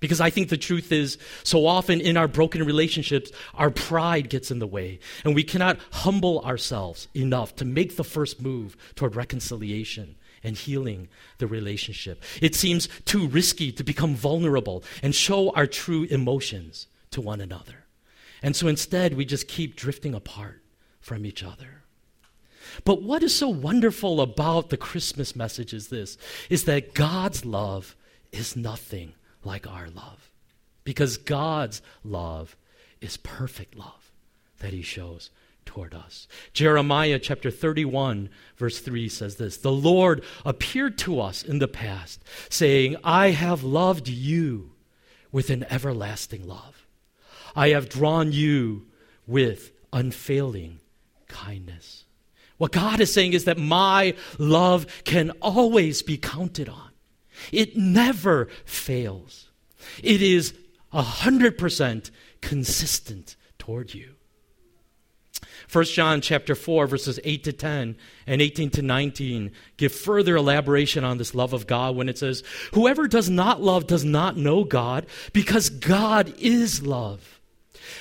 Because 0.00 0.20
I 0.20 0.30
think 0.30 0.48
the 0.48 0.56
truth 0.56 0.92
is, 0.92 1.18
so 1.42 1.66
often 1.66 2.00
in 2.00 2.16
our 2.16 2.28
broken 2.28 2.64
relationships, 2.64 3.32
our 3.54 3.70
pride 3.70 4.30
gets 4.30 4.50
in 4.50 4.60
the 4.60 4.66
way, 4.66 5.00
and 5.24 5.34
we 5.34 5.42
cannot 5.42 5.78
humble 5.90 6.40
ourselves 6.40 7.08
enough 7.14 7.56
to 7.56 7.64
make 7.64 7.96
the 7.96 8.04
first 8.04 8.40
move 8.40 8.76
toward 8.94 9.16
reconciliation 9.16 10.14
and 10.44 10.56
healing 10.56 11.08
the 11.38 11.48
relationship. 11.48 12.22
It 12.40 12.54
seems 12.54 12.88
too 13.04 13.26
risky 13.26 13.72
to 13.72 13.82
become 13.82 14.14
vulnerable 14.14 14.84
and 15.02 15.14
show 15.14 15.50
our 15.50 15.66
true 15.66 16.04
emotions 16.04 16.86
to 17.10 17.20
one 17.20 17.40
another. 17.40 17.86
And 18.40 18.54
so 18.54 18.68
instead, 18.68 19.14
we 19.14 19.24
just 19.24 19.48
keep 19.48 19.74
drifting 19.74 20.14
apart 20.14 20.62
from 21.00 21.26
each 21.26 21.42
other. 21.42 21.82
But 22.84 23.02
what 23.02 23.22
is 23.22 23.34
so 23.34 23.48
wonderful 23.48 24.20
about 24.20 24.70
the 24.70 24.76
Christmas 24.76 25.34
message 25.36 25.72
is 25.72 25.88
this 25.88 26.18
is 26.50 26.64
that 26.64 26.94
God's 26.94 27.44
love 27.44 27.96
is 28.32 28.56
nothing 28.56 29.14
like 29.44 29.66
our 29.66 29.88
love. 29.88 30.30
Because 30.84 31.16
God's 31.16 31.82
love 32.02 32.56
is 33.00 33.16
perfect 33.18 33.76
love 33.76 34.10
that 34.60 34.72
he 34.72 34.82
shows 34.82 35.30
toward 35.64 35.94
us. 35.94 36.26
Jeremiah 36.54 37.18
chapter 37.18 37.50
31, 37.50 38.30
verse 38.56 38.80
3 38.80 39.08
says 39.08 39.36
this 39.36 39.58
The 39.58 39.70
Lord 39.70 40.24
appeared 40.44 40.96
to 40.98 41.20
us 41.20 41.42
in 41.42 41.58
the 41.58 41.68
past, 41.68 42.22
saying, 42.48 42.96
I 43.04 43.30
have 43.30 43.62
loved 43.62 44.08
you 44.08 44.72
with 45.30 45.50
an 45.50 45.66
everlasting 45.70 46.46
love. 46.46 46.86
I 47.54 47.68
have 47.70 47.88
drawn 47.88 48.32
you 48.32 48.86
with 49.26 49.72
unfailing 49.92 50.80
kindness. 51.28 52.04
What 52.58 52.72
God 52.72 53.00
is 53.00 53.12
saying 53.12 53.32
is 53.32 53.44
that 53.44 53.58
my 53.58 54.14
love 54.38 54.86
can 55.04 55.30
always 55.40 56.02
be 56.02 56.18
counted 56.18 56.68
on. 56.68 56.90
It 57.52 57.76
never 57.76 58.48
fails. 58.64 59.48
It 60.02 60.20
is 60.20 60.54
100% 60.92 62.10
consistent 62.40 63.36
toward 63.58 63.94
you. 63.94 64.14
1 65.70 65.84
John 65.84 66.20
chapter 66.20 66.54
4 66.54 66.86
verses 66.86 67.20
8 67.22 67.44
to 67.44 67.52
10 67.52 67.96
and 68.26 68.42
18 68.42 68.70
to 68.70 68.82
19 68.82 69.52
give 69.76 69.92
further 69.92 70.36
elaboration 70.36 71.04
on 71.04 71.18
this 71.18 71.34
love 71.34 71.52
of 71.52 71.66
God 71.66 71.94
when 71.94 72.08
it 72.08 72.18
says, 72.18 72.42
"Whoever 72.72 73.06
does 73.06 73.28
not 73.28 73.62
love 73.62 73.86
does 73.86 74.04
not 74.04 74.36
know 74.36 74.64
God, 74.64 75.06
because 75.32 75.68
God 75.68 76.34
is 76.38 76.82
love." 76.82 77.37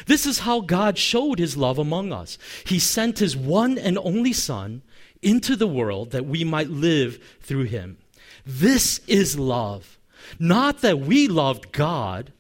This 0.06 0.26
is 0.26 0.39
how 0.39 0.62
God 0.62 0.97
showed 0.97 1.39
his 1.39 1.58
love 1.58 1.78
among 1.78 2.12
us. 2.12 2.38
He 2.65 2.80
sent 2.80 3.19
his 3.19 3.36
one 3.36 3.78
and 3.78 3.97
only 3.97 4.34
son 4.34 4.82
into 5.21 5.56
the 5.56 5.67
world 5.67 6.12
that 6.12 6.26
we 6.26 6.43
might 6.43 6.69
live 6.69 7.23
through 7.41 7.63
him. 7.63 7.97
This 8.45 9.00
is 9.08 9.38
love. 9.38 10.00
Not 10.39 10.82
that 10.82 11.00
we 11.00 11.28
loved 11.28 11.71
God, 11.71 12.34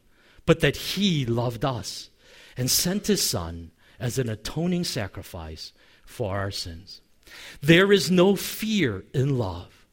but 0.45 0.61
that 0.61 0.75
he 0.75 1.25
loved 1.25 1.65
us 1.65 2.09
and 2.55 2.69
sent 2.69 3.07
his 3.07 3.21
son 3.21 3.71
as 3.99 4.17
an 4.17 4.29
atoning 4.29 4.83
sacrifice 4.83 5.73
for 6.05 6.35
our 6.37 6.51
sins. 6.51 7.01
There 7.61 7.91
is 7.91 8.09
no 8.09 8.35
fear 8.35 9.03
in 9.13 9.37
love, 9.37 9.85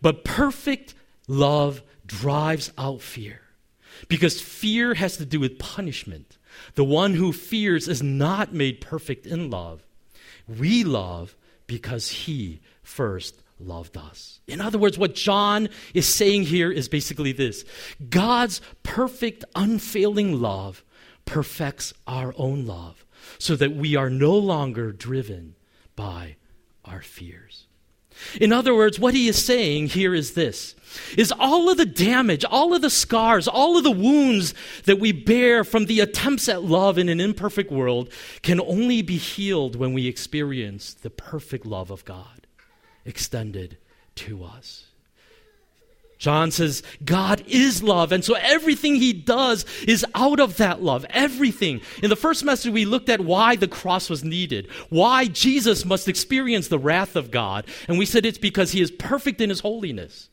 but 0.00 0.24
perfect 0.24 0.94
love 1.26 1.82
drives 2.06 2.72
out 2.78 3.02
fear 3.02 3.40
because 4.08 4.40
fear 4.40 4.94
has 4.94 5.16
to 5.16 5.26
do 5.26 5.40
with 5.40 5.58
punishment. 5.58 6.38
The 6.74 6.84
one 6.84 7.14
who 7.14 7.32
fears 7.32 7.88
is 7.88 8.02
not 8.02 8.52
made 8.52 8.80
perfect 8.80 9.26
in 9.26 9.50
love. 9.50 9.84
We 10.46 10.84
love 10.84 11.36
because 11.66 12.10
he 12.10 12.60
first 12.82 13.42
loved 13.58 13.96
us. 13.96 14.40
In 14.48 14.60
other 14.60 14.78
words, 14.78 14.98
what 14.98 15.14
John 15.14 15.68
is 15.94 16.06
saying 16.06 16.44
here 16.44 16.72
is 16.72 16.88
basically 16.88 17.32
this 17.32 17.64
God's 18.08 18.60
perfect, 18.82 19.44
unfailing 19.54 20.40
love 20.40 20.84
perfects 21.24 21.92
our 22.06 22.34
own 22.36 22.66
love 22.66 23.04
so 23.38 23.54
that 23.56 23.72
we 23.72 23.94
are 23.96 24.10
no 24.10 24.36
longer 24.36 24.92
driven 24.92 25.54
by 25.94 26.36
our 26.84 27.02
fears. 27.02 27.66
In 28.40 28.52
other 28.52 28.74
words, 28.74 28.98
what 28.98 29.14
he 29.14 29.28
is 29.28 29.44
saying 29.44 29.88
here 29.88 30.14
is 30.14 30.34
this 30.34 30.74
is 31.16 31.32
all 31.32 31.70
of 31.70 31.76
the 31.76 31.86
damage, 31.86 32.44
all 32.44 32.74
of 32.74 32.82
the 32.82 32.90
scars, 32.90 33.46
all 33.46 33.76
of 33.76 33.84
the 33.84 33.90
wounds 33.90 34.54
that 34.84 34.98
we 34.98 35.12
bear 35.12 35.62
from 35.62 35.86
the 35.86 36.00
attempts 36.00 36.48
at 36.48 36.64
love 36.64 36.98
in 36.98 37.08
an 37.08 37.20
imperfect 37.20 37.70
world 37.70 38.12
can 38.42 38.60
only 38.60 39.02
be 39.02 39.16
healed 39.16 39.76
when 39.76 39.92
we 39.92 40.06
experience 40.06 40.94
the 40.94 41.10
perfect 41.10 41.64
love 41.64 41.90
of 41.90 42.04
God 42.04 42.46
extended 43.04 43.78
to 44.16 44.44
us. 44.44 44.89
John 46.20 46.50
says, 46.50 46.82
God 47.02 47.42
is 47.46 47.82
love. 47.82 48.12
And 48.12 48.22
so 48.22 48.34
everything 48.34 48.96
he 48.96 49.14
does 49.14 49.64
is 49.88 50.04
out 50.14 50.38
of 50.38 50.58
that 50.58 50.82
love. 50.82 51.06
Everything. 51.08 51.80
In 52.02 52.10
the 52.10 52.14
first 52.14 52.44
message, 52.44 52.70
we 52.70 52.84
looked 52.84 53.08
at 53.08 53.22
why 53.22 53.56
the 53.56 53.66
cross 53.66 54.10
was 54.10 54.22
needed, 54.22 54.68
why 54.90 55.24
Jesus 55.24 55.86
must 55.86 56.08
experience 56.08 56.68
the 56.68 56.78
wrath 56.78 57.16
of 57.16 57.30
God. 57.30 57.64
And 57.88 57.98
we 57.98 58.04
said 58.04 58.26
it's 58.26 58.36
because 58.36 58.72
he 58.72 58.82
is 58.82 58.90
perfect 58.90 59.40
in 59.40 59.48
his 59.48 59.60
holiness, 59.60 60.28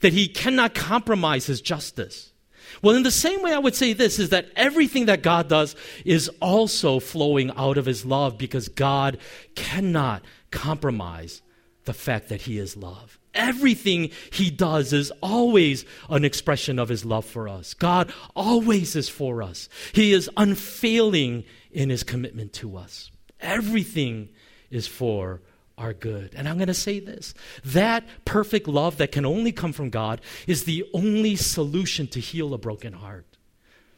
that 0.00 0.14
he 0.14 0.26
cannot 0.26 0.74
compromise 0.74 1.44
his 1.44 1.60
justice. 1.60 2.32
Well, 2.80 2.96
in 2.96 3.02
the 3.02 3.10
same 3.10 3.42
way, 3.42 3.52
I 3.52 3.58
would 3.58 3.74
say 3.74 3.92
this 3.92 4.18
is 4.18 4.30
that 4.30 4.48
everything 4.56 5.04
that 5.04 5.22
God 5.22 5.50
does 5.50 5.76
is 6.06 6.30
also 6.40 6.98
flowing 6.98 7.50
out 7.58 7.76
of 7.76 7.84
his 7.84 8.06
love 8.06 8.38
because 8.38 8.70
God 8.70 9.18
cannot 9.54 10.24
compromise 10.50 11.42
the 11.84 11.92
fact 11.92 12.30
that 12.30 12.42
he 12.42 12.56
is 12.58 12.74
love. 12.74 13.18
Everything 13.36 14.10
he 14.32 14.50
does 14.50 14.92
is 14.92 15.12
always 15.22 15.84
an 16.10 16.24
expression 16.24 16.78
of 16.78 16.88
his 16.88 17.04
love 17.04 17.24
for 17.24 17.48
us. 17.48 17.74
God 17.74 18.12
always 18.34 18.96
is 18.96 19.08
for 19.08 19.42
us. 19.42 19.68
He 19.92 20.12
is 20.12 20.28
unfailing 20.36 21.44
in 21.70 21.90
his 21.90 22.02
commitment 22.02 22.52
to 22.54 22.76
us. 22.76 23.10
Everything 23.40 24.30
is 24.70 24.86
for 24.86 25.42
our 25.78 25.92
good. 25.92 26.34
And 26.34 26.48
I'm 26.48 26.56
going 26.56 26.68
to 26.68 26.74
say 26.74 27.00
this 27.00 27.34
that 27.64 28.04
perfect 28.24 28.66
love 28.66 28.96
that 28.96 29.12
can 29.12 29.26
only 29.26 29.52
come 29.52 29.72
from 29.72 29.90
God 29.90 30.20
is 30.46 30.64
the 30.64 30.84
only 30.94 31.36
solution 31.36 32.06
to 32.08 32.20
heal 32.20 32.54
a 32.54 32.58
broken 32.58 32.94
heart 32.94 33.26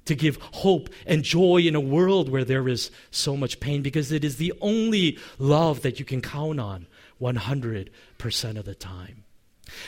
to 0.09 0.14
give 0.14 0.37
hope 0.37 0.88
and 1.07 1.22
joy 1.22 1.59
in 1.59 1.74
a 1.74 1.81
world 1.81 2.31
where 2.31 2.44
there 2.44 2.66
is 2.66 2.90
so 3.11 3.37
much 3.37 3.61
pain 3.61 3.83
because 3.83 4.11
it 4.11 4.24
is 4.24 4.38
the 4.38 4.53
only 4.61 5.18
love 5.38 5.83
that 5.83 5.98
you 5.98 6.05
can 6.05 6.22
count 6.22 6.59
on 6.59 6.87
100% 7.20 7.88
of 8.57 8.64
the 8.64 8.74
time. 8.74 9.24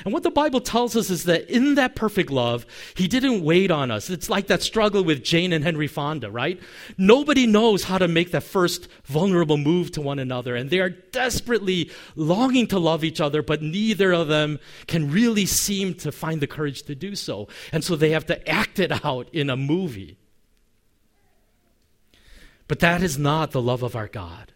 And 0.04 0.12
what 0.12 0.22
the 0.22 0.30
Bible 0.30 0.60
tells 0.60 0.96
us 0.96 1.10
is 1.10 1.24
that 1.24 1.48
in 1.48 1.74
that 1.74 1.94
perfect 1.94 2.30
love, 2.30 2.66
He 2.94 3.08
didn't 3.08 3.42
wait 3.44 3.70
on 3.70 3.90
us. 3.90 4.10
It's 4.10 4.30
like 4.30 4.46
that 4.48 4.62
struggle 4.62 5.02
with 5.02 5.24
Jane 5.24 5.52
and 5.52 5.64
Henry 5.64 5.86
Fonda, 5.86 6.30
right? 6.30 6.60
Nobody 6.96 7.46
knows 7.46 7.84
how 7.84 7.98
to 7.98 8.08
make 8.08 8.30
that 8.32 8.42
first 8.42 8.88
vulnerable 9.04 9.56
move 9.56 9.92
to 9.92 10.00
one 10.00 10.18
another, 10.18 10.54
and 10.56 10.70
they 10.70 10.80
are 10.80 10.90
desperately 10.90 11.90
longing 12.16 12.66
to 12.68 12.78
love 12.78 13.04
each 13.04 13.20
other, 13.20 13.42
but 13.42 13.62
neither 13.62 14.12
of 14.12 14.28
them 14.28 14.58
can 14.86 15.10
really 15.10 15.46
seem 15.46 15.94
to 15.94 16.12
find 16.12 16.40
the 16.40 16.46
courage 16.46 16.82
to 16.82 16.94
do 16.94 17.14
so. 17.14 17.48
And 17.72 17.82
so 17.84 17.96
they 17.96 18.10
have 18.10 18.26
to 18.26 18.48
act 18.48 18.78
it 18.78 19.04
out 19.04 19.28
in 19.32 19.50
a 19.50 19.56
movie. 19.56 20.18
But 22.68 22.78
that 22.80 23.02
is 23.02 23.18
not 23.18 23.50
the 23.50 23.60
love 23.60 23.82
of 23.82 23.96
our 23.96 24.06
God. 24.06 24.52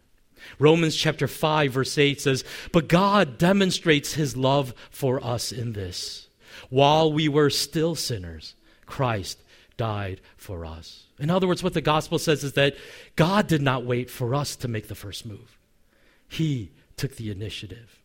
Romans 0.59 0.96
chapter 0.96 1.28
5, 1.28 1.72
verse 1.72 1.96
8 1.98 2.20
says, 2.20 2.44
But 2.72 2.88
God 2.88 3.38
demonstrates 3.38 4.14
his 4.14 4.37
love 4.37 4.74
for 4.90 5.22
us 5.24 5.52
in 5.52 5.72
this. 5.72 6.28
While 6.70 7.12
we 7.12 7.28
were 7.28 7.50
still 7.50 7.94
sinners, 7.94 8.54
Christ 8.87 9.38
died 9.76 10.20
for 10.37 10.64
us. 10.64 11.04
In 11.18 11.30
other 11.30 11.46
words, 11.46 11.62
what 11.62 11.74
the 11.74 11.80
gospel 11.80 12.18
says 12.18 12.44
is 12.44 12.54
that 12.54 12.76
God 13.16 13.46
did 13.46 13.62
not 13.62 13.85
wait 13.85 14.11
for 14.11 14.35
us 14.35 14.57
to 14.57 14.68
make 14.68 14.88
the 14.88 14.94
first 14.94 15.24
move, 15.26 15.59
He 16.28 16.70
took 16.96 17.16
the 17.16 17.30
initiative. 17.30 18.00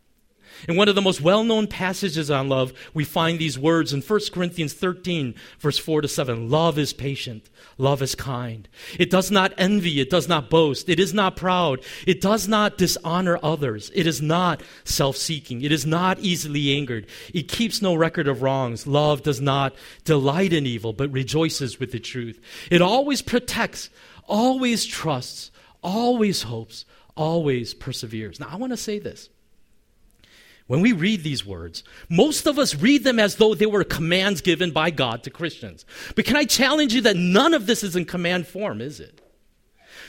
In 0.68 0.76
one 0.76 0.90
of 0.90 0.96
the 0.96 1.02
most 1.02 1.22
well 1.22 1.44
known 1.44 1.68
passages 1.68 2.30
on 2.30 2.50
love, 2.50 2.74
we 2.94 3.04
find 3.04 3.40
these 3.40 3.58
words 3.58 3.94
in 3.94 4.02
1 4.02 4.20
Corinthians 4.34 4.74
13, 4.74 5.36
verse 5.60 5.78
4 5.78 6.02
to 6.02 6.08
7. 6.08 6.50
Love 6.50 6.78
is 6.78 6.94
patient. 6.94 7.50
Love 7.78 8.02
is 8.02 8.14
kind. 8.16 8.68
It 9.00 9.10
does 9.10 9.32
not 9.32 9.54
envy. 9.58 10.02
It 10.02 10.10
does 10.10 10.28
not 10.28 10.50
boast. 10.50 10.90
It 10.90 11.00
is 11.00 11.14
not 11.14 11.38
proud. 11.38 11.82
It 12.06 12.20
does 12.20 12.48
not 12.48 12.78
dishonor 12.78 13.40
others. 13.42 13.90
It 13.96 14.06
is 14.06 14.22
not 14.22 14.62
self 14.84 15.16
seeking. 15.16 15.62
It 15.62 15.72
is 15.72 15.86
not 15.86 16.20
easily 16.20 16.76
angered. 16.76 17.08
It 17.34 17.48
keeps 17.48 17.82
no 17.82 17.96
record 17.96 18.28
of 18.28 18.42
wrongs. 18.42 18.86
Love 18.86 19.24
does 19.24 19.40
not 19.40 19.76
delight 20.04 20.52
in 20.52 20.66
evil, 20.66 20.92
but 20.92 21.12
rejoices 21.12 21.80
with 21.80 21.92
the 21.92 22.00
truth. 22.00 22.42
It 22.70 22.82
always 22.82 23.22
protects, 23.22 23.90
always 24.26 24.86
trusts, 24.86 25.52
always 25.82 26.44
hopes, 26.44 26.86
always 27.16 27.74
perseveres. 27.74 28.40
Now, 28.40 28.50
I 28.52 28.56
want 28.56 28.74
to 28.74 28.78
say 28.78 29.00
this. 29.00 29.30
When 30.70 30.82
we 30.82 30.92
read 30.92 31.24
these 31.24 31.44
words, 31.44 31.84
most 32.10 32.46
of 32.46 32.60
us 32.60 32.76
read 32.76 33.04
them 33.04 33.18
as 33.18 33.38
though 33.38 33.56
they 33.56 33.66
were 33.66 33.84
commands 33.84 34.40
given 34.40 34.70
by 34.70 34.92
God 34.92 35.24
to 35.24 35.32
Christians. 35.32 35.84
But 36.16 36.26
can 36.26 36.36
I 36.36 36.44
challenge 36.44 36.94
you 36.94 37.02
that 37.02 37.16
none 37.16 37.56
of 37.56 37.66
this 37.66 37.84
is 37.84 37.96
in 37.96 38.06
command 38.06 38.46
form, 38.46 38.80
is 38.80 39.00
it? 39.00 39.20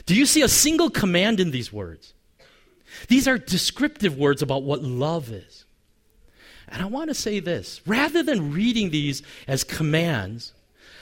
Do 0.05 0.15
you 0.15 0.27
see 0.27 0.43
a 0.43 0.49
single 0.49 0.91
command 0.91 1.41
in 1.41 1.51
these 1.51 1.73
words? 1.73 2.13
These 3.09 3.27
are 3.27 3.39
descriptive 3.39 4.19
words 4.19 4.43
about 4.43 4.63
what 4.63 4.83
love 4.83 5.33
is. 5.33 5.65
And 6.69 6.83
I 6.83 6.85
want 6.85 7.09
to 7.09 7.15
say 7.15 7.41
this 7.41 7.81
rather 7.87 8.23
than 8.23 8.53
reading 8.53 8.91
these 8.91 9.23
as 9.49 9.65
commands, 9.65 10.53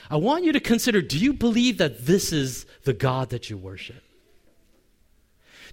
I 0.09 0.15
want 0.15 0.45
you 0.45 0.53
to 0.53 0.61
consider 0.61 1.01
do 1.01 1.19
you 1.19 1.33
believe 1.33 1.79
that 1.79 2.05
this 2.05 2.31
is 2.31 2.65
the 2.85 2.93
God 2.93 3.31
that 3.31 3.49
you 3.49 3.57
worship? 3.57 4.01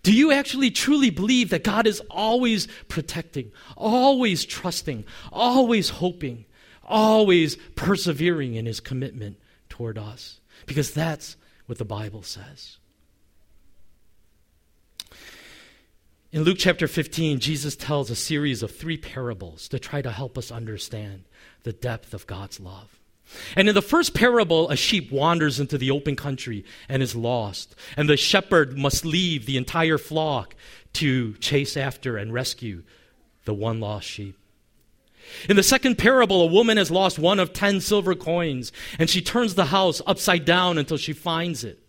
Do 0.07 0.13
you 0.13 0.31
actually 0.31 0.71
truly 0.71 1.11
believe 1.11 1.51
that 1.51 1.65
God 1.65 1.85
is 1.85 1.99
always 2.13 2.69
protecting, 2.87 3.51
always 3.77 4.45
trusting, 4.45 5.05
always 5.33 5.89
hoping, 5.89 6.45
always 6.85 7.57
persevering 7.75 8.55
in 8.55 8.67
his 8.67 8.79
commitment 8.79 9.37
toward 9.69 9.99
us? 9.99 10.39
Because 10.65 10.95
that's 10.95 11.37
what 11.67 11.79
the 11.79 11.85
Bible 11.85 12.23
says. 12.23 12.77
In 16.31 16.45
Luke 16.45 16.59
chapter 16.61 16.87
15, 16.87 17.41
Jesus 17.41 17.75
tells 17.75 18.09
a 18.09 18.15
series 18.15 18.63
of 18.63 18.71
three 18.71 18.97
parables 18.97 19.67
to 19.71 19.81
try 19.81 20.03
to 20.03 20.13
help 20.13 20.39
us 20.39 20.53
understand 20.53 21.25
the 21.65 21.73
depth 21.73 22.15
of 22.15 22.29
God's 22.29 22.61
love. 22.61 23.01
And 23.57 23.69
in 23.69 23.75
the 23.75 23.83
first 23.83 24.15
parable, 24.15 24.71
a 24.71 24.77
sheep 24.77 25.11
wanders 25.11 25.59
into 25.59 25.79
the 25.79 25.91
open 25.91 26.17
country 26.17 26.65
and 26.89 27.03
is 27.03 27.17
lost. 27.17 27.75
And 27.97 28.09
the 28.09 28.17
shepherd 28.17 28.79
must 28.79 29.05
leave 29.05 29.47
the 29.47 29.57
entire 29.57 29.99
flock 29.99 30.55
to 30.95 31.35
chase 31.35 31.77
after 31.77 32.17
and 32.17 32.33
rescue 32.33 32.83
the 33.45 33.55
one 33.55 33.81
lost 33.81 34.07
sheep. 34.07 34.37
In 35.49 35.57
the 35.57 35.63
second 35.63 35.97
parable, 35.97 36.43
a 36.43 36.47
woman 36.47 36.77
has 36.77 36.91
lost 36.91 37.19
one 37.19 37.41
of 37.41 37.53
ten 37.53 37.81
silver 37.81 38.15
coins, 38.15 38.71
and 38.99 39.11
she 39.11 39.21
turns 39.21 39.55
the 39.55 39.67
house 39.67 40.01
upside 40.07 40.45
down 40.45 40.79
until 40.79 40.97
she 40.97 41.13
finds 41.13 41.65
it. 41.65 41.81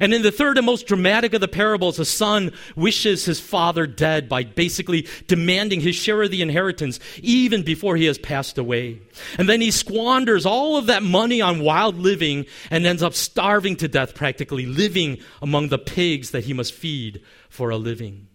And 0.00 0.12
in 0.12 0.22
the 0.22 0.32
third 0.32 0.56
and 0.56 0.66
most 0.66 0.86
dramatic 0.86 1.32
of 1.34 1.40
the 1.40 1.48
parables, 1.48 1.98
a 1.98 2.04
son 2.04 2.52
wishes 2.76 3.24
his 3.24 3.40
father 3.40 3.86
dead 3.86 4.28
by 4.28 4.44
basically 4.44 5.06
demanding 5.26 5.80
his 5.80 5.96
share 5.96 6.22
of 6.22 6.30
the 6.30 6.42
inheritance 6.42 7.00
even 7.22 7.62
before 7.62 7.96
he 7.96 8.04
has 8.06 8.18
passed 8.18 8.58
away. 8.58 9.00
And 9.38 9.48
then 9.48 9.60
he 9.60 9.70
squanders 9.70 10.46
all 10.46 10.76
of 10.76 10.86
that 10.86 11.02
money 11.02 11.40
on 11.40 11.60
wild 11.60 11.96
living 11.96 12.46
and 12.70 12.86
ends 12.86 13.02
up 13.02 13.14
starving 13.14 13.76
to 13.76 13.88
death 13.88 14.14
practically, 14.14 14.66
living 14.66 15.18
among 15.42 15.68
the 15.68 15.78
pigs 15.78 16.30
that 16.30 16.44
he 16.44 16.52
must 16.52 16.74
feed 16.74 17.22
for 17.48 17.70
a 17.70 17.76
living. 17.76 18.28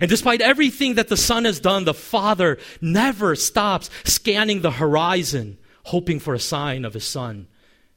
And 0.00 0.08
despite 0.08 0.40
everything 0.40 0.94
that 0.94 1.08
the 1.08 1.16
son 1.16 1.44
has 1.44 1.60
done, 1.60 1.84
the 1.84 1.94
father 1.94 2.58
never 2.80 3.36
stops 3.36 3.90
scanning 4.04 4.62
the 4.62 4.70
horizon, 4.70 5.58
hoping 5.84 6.18
for 6.18 6.34
a 6.34 6.40
sign 6.40 6.84
of 6.84 6.94
his 6.94 7.04
son, 7.04 7.46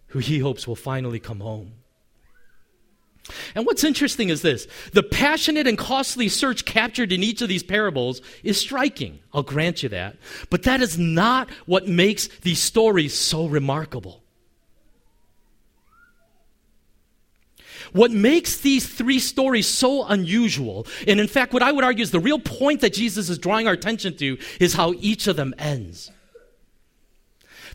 who 0.08 0.20
he 0.20 0.40
hopes 0.40 0.68
will 0.68 0.76
finally 0.76 1.20
come 1.20 1.40
home. 1.40 1.74
And 3.56 3.66
what's 3.66 3.84
interesting 3.84 4.30
is 4.30 4.42
this 4.42 4.68
the 4.94 5.04
passionate 5.04 5.68
and 5.68 5.78
costly 5.78 6.30
search 6.30 6.66
captured 6.66 7.12
in 7.12 7.24
each 7.24 7.42
of 7.42 7.50
these 7.50 7.64
parables 7.64 8.22
is 8.44 8.60
striking. 8.60 9.20
I'll 9.34 9.44
grant 9.44 9.84
you 9.84 9.90
that. 9.90 10.18
But 10.50 10.64
that 10.64 10.82
is 10.82 10.98
not 10.98 11.50
what 11.66 11.88
makes 11.88 12.28
these 12.40 12.60
stories 12.60 13.14
so 13.14 13.48
remarkable. 13.48 14.24
What 17.94 18.12
makes 18.12 18.58
these 18.58 18.88
three 18.88 19.20
stories 19.20 19.68
so 19.68 20.06
unusual, 20.06 20.86
and 21.08 21.20
in 21.20 21.28
fact, 21.28 21.54
what 21.54 21.64
I 21.64 21.72
would 21.72 21.84
argue 21.84 22.04
is 22.04 22.12
the 22.12 22.20
real 22.20 22.40
point 22.40 22.82
that 22.82 22.94
Jesus 22.94 23.30
is 23.30 23.40
drawing 23.40 23.68
our 23.68 23.74
attention 23.74 24.16
to, 24.18 24.38
is 24.60 24.74
how 24.74 24.94
each 25.00 25.28
of 25.28 25.36
them 25.36 25.56
ends. 25.58 26.12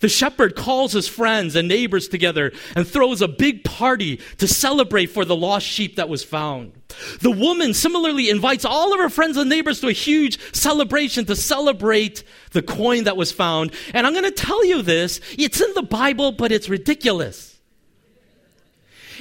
The 0.00 0.08
shepherd 0.08 0.56
calls 0.56 0.92
his 0.92 1.08
friends 1.08 1.56
and 1.56 1.68
neighbors 1.68 2.08
together 2.08 2.52
and 2.74 2.86
throws 2.86 3.22
a 3.22 3.28
big 3.28 3.64
party 3.64 4.20
to 4.38 4.48
celebrate 4.48 5.06
for 5.06 5.24
the 5.24 5.36
lost 5.36 5.66
sheep 5.66 5.96
that 5.96 6.08
was 6.08 6.24
found. 6.24 6.72
The 7.20 7.30
woman 7.30 7.74
similarly 7.74 8.30
invites 8.30 8.64
all 8.64 8.92
of 8.92 9.00
her 9.00 9.08
friends 9.08 9.36
and 9.36 9.50
neighbors 9.50 9.80
to 9.80 9.88
a 9.88 9.92
huge 9.92 10.38
celebration 10.54 11.24
to 11.26 11.36
celebrate 11.36 12.22
the 12.52 12.62
coin 12.62 13.04
that 13.04 13.16
was 13.16 13.32
found. 13.32 13.72
And 13.92 14.06
I'm 14.06 14.12
going 14.12 14.24
to 14.24 14.30
tell 14.30 14.64
you 14.64 14.82
this 14.82 15.20
it's 15.36 15.60
in 15.60 15.72
the 15.74 15.82
Bible, 15.82 16.32
but 16.32 16.52
it's 16.52 16.68
ridiculous. 16.68 17.58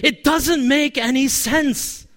It 0.02 0.24
doesn't 0.24 0.68
make 0.68 0.98
any 0.98 1.28
sense. 1.28 2.08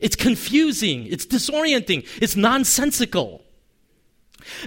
It's 0.00 0.16
confusing, 0.16 1.06
it's 1.06 1.24
disorienting, 1.24 2.06
it's 2.20 2.36
nonsensical. 2.36 3.43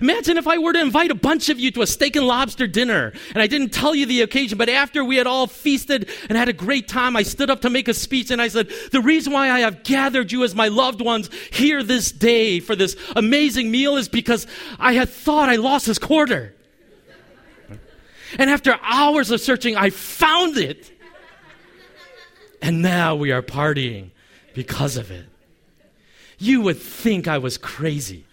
Imagine 0.01 0.37
if 0.37 0.47
I 0.47 0.57
were 0.57 0.73
to 0.73 0.81
invite 0.81 1.11
a 1.11 1.15
bunch 1.15 1.49
of 1.49 1.59
you 1.59 1.71
to 1.71 1.81
a 1.81 1.87
steak 1.87 2.15
and 2.15 2.25
lobster 2.25 2.67
dinner, 2.67 3.13
and 3.33 3.41
I 3.41 3.47
didn't 3.47 3.69
tell 3.69 3.95
you 3.95 4.05
the 4.05 4.21
occasion, 4.21 4.57
but 4.57 4.69
after 4.69 5.03
we 5.03 5.17
had 5.17 5.27
all 5.27 5.47
feasted 5.47 6.09
and 6.29 6.37
had 6.37 6.49
a 6.49 6.53
great 6.53 6.87
time, 6.87 7.15
I 7.15 7.23
stood 7.23 7.49
up 7.49 7.61
to 7.61 7.69
make 7.69 7.87
a 7.87 7.93
speech 7.93 8.31
and 8.31 8.41
I 8.41 8.47
said, 8.47 8.69
The 8.91 9.01
reason 9.01 9.33
why 9.33 9.49
I 9.49 9.59
have 9.59 9.83
gathered 9.83 10.31
you 10.31 10.43
as 10.43 10.55
my 10.55 10.67
loved 10.67 11.01
ones 11.01 11.29
here 11.51 11.83
this 11.83 12.11
day 12.11 12.59
for 12.59 12.75
this 12.75 12.95
amazing 13.15 13.71
meal 13.71 13.97
is 13.97 14.09
because 14.09 14.47
I 14.79 14.93
had 14.93 15.09
thought 15.09 15.49
I 15.49 15.55
lost 15.55 15.85
this 15.85 15.99
quarter. 15.99 16.53
And 18.37 18.49
after 18.49 18.77
hours 18.81 19.31
of 19.31 19.41
searching, 19.41 19.75
I 19.75 19.89
found 19.89 20.57
it. 20.57 20.91
And 22.61 22.81
now 22.81 23.15
we 23.15 23.31
are 23.31 23.41
partying 23.41 24.11
because 24.53 24.97
of 24.97 25.11
it. 25.11 25.25
You 26.37 26.61
would 26.61 26.77
think 26.77 27.27
I 27.27 27.37
was 27.37 27.57
crazy. 27.57 28.26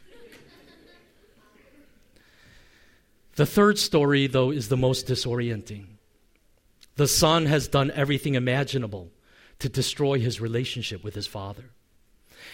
The 3.36 3.46
third 3.46 3.78
story, 3.78 4.26
though, 4.26 4.50
is 4.50 4.68
the 4.68 4.76
most 4.76 5.06
disorienting. 5.06 5.86
The 6.96 7.08
son 7.08 7.46
has 7.46 7.66
done 7.66 7.90
everything 7.90 8.34
imaginable 8.34 9.10
to 9.58 9.68
destroy 9.68 10.18
his 10.18 10.40
relationship 10.40 11.02
with 11.02 11.14
his 11.14 11.26
father. 11.26 11.70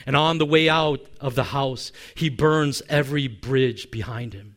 And 0.06 0.16
on 0.16 0.38
the 0.38 0.46
way 0.46 0.68
out 0.68 1.04
of 1.20 1.34
the 1.34 1.44
house, 1.44 1.92
he 2.14 2.30
burns 2.30 2.82
every 2.88 3.28
bridge 3.28 3.90
behind 3.90 4.32
him. 4.32 4.56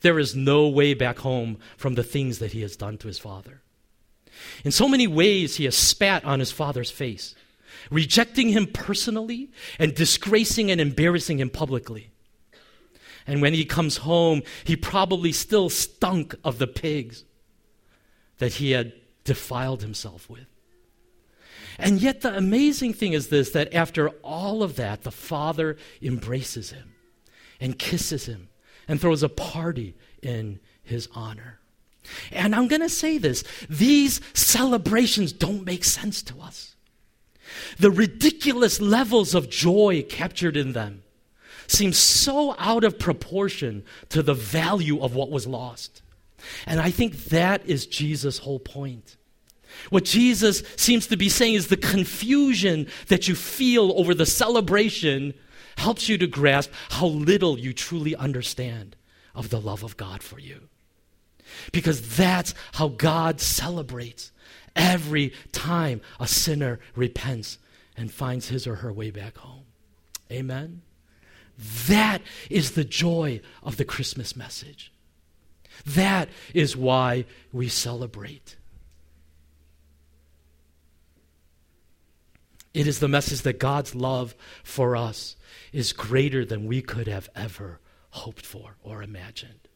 There 0.00 0.18
is 0.18 0.34
no 0.34 0.68
way 0.68 0.94
back 0.94 1.18
home 1.18 1.58
from 1.76 1.94
the 1.94 2.04
things 2.04 2.38
that 2.38 2.52
he 2.52 2.62
has 2.62 2.76
done 2.76 2.98
to 2.98 3.08
his 3.08 3.18
father. 3.18 3.62
In 4.64 4.70
so 4.70 4.88
many 4.88 5.06
ways, 5.06 5.56
he 5.56 5.64
has 5.64 5.76
spat 5.76 6.24
on 6.24 6.38
his 6.38 6.52
father's 6.52 6.90
face, 6.90 7.34
rejecting 7.90 8.50
him 8.50 8.66
personally 8.66 9.50
and 9.78 9.94
disgracing 9.94 10.70
and 10.70 10.80
embarrassing 10.80 11.40
him 11.40 11.50
publicly. 11.50 12.10
And 13.28 13.42
when 13.42 13.52
he 13.52 13.66
comes 13.66 13.98
home, 13.98 14.42
he 14.64 14.74
probably 14.74 15.32
still 15.32 15.68
stunk 15.68 16.34
of 16.42 16.58
the 16.58 16.66
pigs 16.66 17.24
that 18.38 18.54
he 18.54 18.70
had 18.70 18.94
defiled 19.24 19.82
himself 19.82 20.30
with. 20.30 20.46
And 21.78 22.00
yet, 22.00 22.22
the 22.22 22.34
amazing 22.34 22.94
thing 22.94 23.12
is 23.12 23.28
this 23.28 23.50
that 23.50 23.74
after 23.74 24.08
all 24.22 24.62
of 24.62 24.76
that, 24.76 25.02
the 25.02 25.10
father 25.10 25.76
embraces 26.00 26.70
him 26.70 26.94
and 27.60 27.78
kisses 27.78 28.24
him 28.24 28.48
and 28.88 28.98
throws 28.98 29.22
a 29.22 29.28
party 29.28 29.94
in 30.22 30.58
his 30.82 31.06
honor. 31.14 31.60
And 32.32 32.54
I'm 32.54 32.66
going 32.66 32.80
to 32.80 32.88
say 32.88 33.18
this 33.18 33.44
these 33.68 34.22
celebrations 34.32 35.34
don't 35.34 35.66
make 35.66 35.84
sense 35.84 36.22
to 36.22 36.40
us. 36.40 36.76
The 37.78 37.90
ridiculous 37.90 38.80
levels 38.80 39.34
of 39.34 39.50
joy 39.50 40.02
captured 40.08 40.56
in 40.56 40.72
them 40.72 41.02
seems 41.68 41.96
so 41.96 42.56
out 42.58 42.82
of 42.82 42.98
proportion 42.98 43.84
to 44.08 44.22
the 44.22 44.34
value 44.34 45.00
of 45.00 45.14
what 45.14 45.30
was 45.30 45.46
lost. 45.46 46.02
And 46.66 46.80
I 46.80 46.90
think 46.90 47.16
that 47.26 47.64
is 47.66 47.86
Jesus' 47.86 48.38
whole 48.38 48.58
point. 48.58 49.16
What 49.90 50.04
Jesus 50.04 50.62
seems 50.76 51.06
to 51.08 51.16
be 51.16 51.28
saying 51.28 51.54
is 51.54 51.68
the 51.68 51.76
confusion 51.76 52.88
that 53.08 53.28
you 53.28 53.34
feel 53.34 53.92
over 53.96 54.14
the 54.14 54.26
celebration 54.26 55.34
helps 55.76 56.08
you 56.08 56.18
to 56.18 56.26
grasp 56.26 56.70
how 56.90 57.06
little 57.06 57.58
you 57.58 57.72
truly 57.72 58.16
understand 58.16 58.96
of 59.34 59.50
the 59.50 59.60
love 59.60 59.84
of 59.84 59.96
God 59.96 60.22
for 60.22 60.38
you. 60.38 60.68
Because 61.70 62.16
that's 62.16 62.54
how 62.72 62.88
God 62.88 63.40
celebrates 63.40 64.32
every 64.74 65.32
time 65.52 66.00
a 66.18 66.26
sinner 66.26 66.80
repents 66.96 67.58
and 67.96 68.10
finds 68.12 68.48
his 68.48 68.66
or 68.66 68.76
her 68.76 68.92
way 68.92 69.10
back 69.10 69.36
home. 69.38 69.64
Amen? 70.30 70.82
That 71.88 72.22
is 72.50 72.72
the 72.72 72.84
joy 72.84 73.40
of 73.62 73.76
the 73.76 73.84
Christmas 73.84 74.36
message. 74.36 74.92
That 75.84 76.28
is 76.54 76.76
why 76.76 77.24
we 77.52 77.68
celebrate. 77.68 78.56
It 82.74 82.86
is 82.86 83.00
the 83.00 83.08
message 83.08 83.42
that 83.42 83.58
God's 83.58 83.94
love 83.94 84.36
for 84.62 84.94
us 84.94 85.36
is 85.72 85.92
greater 85.92 86.44
than 86.44 86.66
we 86.66 86.80
could 86.80 87.08
have 87.08 87.28
ever 87.34 87.80
hoped 88.10 88.46
for 88.46 88.76
or 88.82 89.02
imagined. 89.02 89.67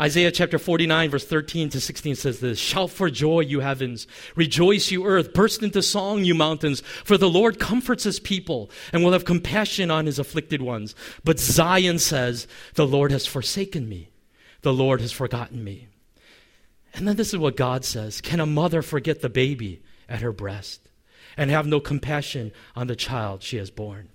Isaiah 0.00 0.30
chapter 0.30 0.58
49, 0.58 1.10
verse 1.10 1.26
13 1.26 1.68
to 1.70 1.80
16 1.80 2.14
says 2.14 2.40
this 2.40 2.58
Shout 2.58 2.90
for 2.90 3.10
joy, 3.10 3.40
you 3.40 3.60
heavens. 3.60 4.06
Rejoice, 4.34 4.90
you 4.90 5.04
earth. 5.04 5.34
Burst 5.34 5.62
into 5.62 5.82
song, 5.82 6.24
you 6.24 6.34
mountains. 6.34 6.80
For 7.04 7.18
the 7.18 7.28
Lord 7.28 7.58
comforts 7.58 8.04
his 8.04 8.18
people 8.18 8.70
and 8.94 9.04
will 9.04 9.12
have 9.12 9.26
compassion 9.26 9.90
on 9.90 10.06
his 10.06 10.18
afflicted 10.18 10.62
ones. 10.62 10.94
But 11.22 11.38
Zion 11.38 11.98
says, 11.98 12.46
The 12.74 12.86
Lord 12.86 13.12
has 13.12 13.26
forsaken 13.26 13.90
me. 13.90 14.08
The 14.62 14.72
Lord 14.72 15.02
has 15.02 15.12
forgotten 15.12 15.62
me. 15.62 15.88
And 16.94 17.06
then 17.06 17.16
this 17.16 17.34
is 17.34 17.38
what 17.38 17.56
God 17.56 17.84
says 17.84 18.22
Can 18.22 18.40
a 18.40 18.46
mother 18.46 18.80
forget 18.80 19.20
the 19.20 19.28
baby 19.28 19.82
at 20.08 20.22
her 20.22 20.32
breast 20.32 20.88
and 21.36 21.50
have 21.50 21.66
no 21.66 21.78
compassion 21.78 22.52
on 22.74 22.86
the 22.86 22.96
child 22.96 23.42
she 23.42 23.58
has 23.58 23.70
borne? 23.70 24.08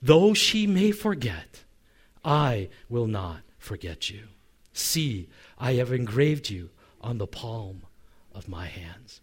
Though 0.00 0.32
she 0.32 0.66
may 0.66 0.92
forget, 0.92 1.64
I 2.24 2.70
will 2.88 3.06
not 3.06 3.42
forget 3.58 4.08
you. 4.08 4.28
See, 4.72 5.28
I 5.58 5.74
have 5.74 5.92
engraved 5.92 6.50
you 6.50 6.70
on 7.00 7.18
the 7.18 7.26
palm 7.26 7.82
of 8.34 8.48
my 8.48 8.66
hands. 8.66 9.20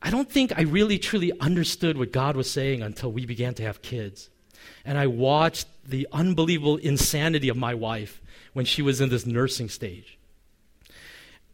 I 0.00 0.10
don't 0.10 0.30
think 0.30 0.52
I 0.56 0.62
really 0.62 0.98
truly 0.98 1.32
understood 1.38 1.96
what 1.96 2.12
God 2.12 2.36
was 2.36 2.50
saying 2.50 2.82
until 2.82 3.12
we 3.12 3.24
began 3.24 3.54
to 3.54 3.62
have 3.62 3.82
kids. 3.82 4.30
And 4.84 4.98
I 4.98 5.06
watched 5.06 5.68
the 5.84 6.08
unbelievable 6.12 6.76
insanity 6.76 7.48
of 7.48 7.56
my 7.56 7.74
wife 7.74 8.20
when 8.52 8.64
she 8.64 8.82
was 8.82 9.00
in 9.00 9.10
this 9.10 9.26
nursing 9.26 9.68
stage. 9.68 10.18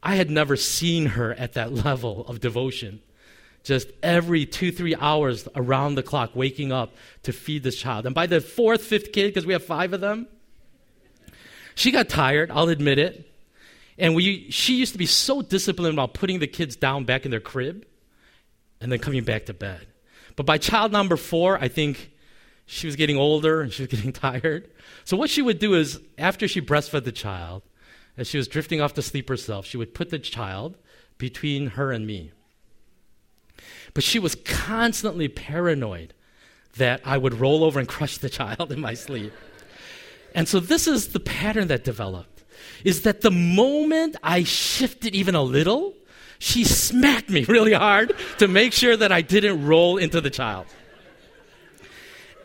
I 0.03 0.17
had 0.17 0.31
never 0.31 0.57
seen 0.57 1.07
her 1.07 1.35
at 1.35 1.55
that 1.55 1.73
level 1.85 2.27
of 2.27 2.41
devotion. 2.41 3.01
Just 3.65 3.91
every 4.03 4.47
two, 4.47 4.73
three 4.73 4.95
hours 4.95 5.47
around 5.55 5.97
the 5.97 6.03
clock, 6.03 6.35
waking 6.35 6.73
up 6.73 6.95
to 7.25 7.33
feed 7.33 7.65
this 7.65 7.77
child. 7.77 8.07
And 8.07 8.15
by 8.15 8.27
the 8.27 8.41
fourth, 8.41 8.83
fifth 8.83 9.13
kid, 9.13 9.27
because 9.29 9.45
we 9.45 9.53
have 9.53 9.65
five 9.65 9.93
of 9.93 10.01
them, 10.01 10.27
she 11.79 11.91
got 11.93 12.09
tired, 12.09 12.51
I'll 12.51 12.69
admit 12.69 12.99
it. 12.99 13.25
And 13.99 14.15
we, 14.15 14.51
she 14.51 14.77
used 14.77 14.93
to 14.93 14.99
be 14.99 15.07
so 15.07 15.43
disciplined 15.43 15.95
about 15.95 16.15
putting 16.15 16.41
the 16.41 16.47
kids 16.47 16.77
down 16.77 17.05
back 17.05 17.25
in 17.25 17.31
their 17.31 17.41
crib 17.41 17.87
and 18.81 18.91
then 18.91 18.99
coming 18.99 19.25
back 19.25 19.47
to 19.47 19.55
bed. 19.55 19.87
But 20.37 20.47
by 20.47 20.59
child 20.59 20.93
number 20.93 21.17
four, 21.17 21.57
I 21.61 21.69
think 21.69 22.13
she 22.67 22.87
was 22.87 22.97
getting 22.97 23.17
older 23.17 23.61
and 23.61 23.73
she 23.73 23.83
was 23.83 23.89
getting 23.91 24.13
tired. 24.13 24.69
So 25.05 25.17
what 25.17 25.31
she 25.31 25.41
would 25.41 25.59
do 25.59 25.75
is, 25.75 26.01
after 26.17 26.49
she 26.49 26.61
breastfed 26.61 27.05
the 27.05 27.13
child, 27.13 27.63
as 28.17 28.29
she 28.29 28.39
was 28.39 28.49
drifting 28.49 28.81
off 28.81 28.95
to 28.95 29.03
sleep 29.03 29.29
herself, 29.29 29.65
she 29.65 29.77
would 29.77 29.95
put 29.95 30.11
the 30.11 30.19
child 30.19 30.77
between 31.17 31.69
her 31.71 31.93
and 31.93 32.07
me. 32.07 32.33
But 33.95 34.05
she 34.05 34.19
was 34.19 34.35
constantly 34.35 35.29
paranoid 35.29 36.15
that 36.77 37.01
I 37.05 37.19
would 37.19 37.35
roll 37.35 37.65
over 37.65 37.79
and 37.79 37.89
crush 37.89 38.19
the 38.19 38.29
child 38.39 38.73
in 38.73 38.81
my 38.81 38.95
sleep. 38.95 39.33
And 40.35 40.49
so 40.49 40.61
this 40.61 40.87
is 40.87 41.09
the 41.09 41.21
pattern 41.21 41.69
that 41.69 41.85
developed 41.85 42.45
is 42.85 43.03
that 43.03 43.23
the 43.23 43.31
moment 43.31 44.17
I 44.23 44.45
shifted 44.45 45.15
even 45.15 45.35
a 45.35 45.43
little, 45.43 45.95
she 46.39 46.65
smacked 46.65 47.31
me 47.31 47.45
really 47.49 47.73
hard 47.73 48.15
to 48.39 48.49
make 48.49 48.73
sure 48.73 48.97
that 48.97 49.13
I 49.13 49.23
didn't 49.23 49.67
roll 49.67 49.97
into 49.97 50.21
the 50.21 50.31
child. 50.31 50.67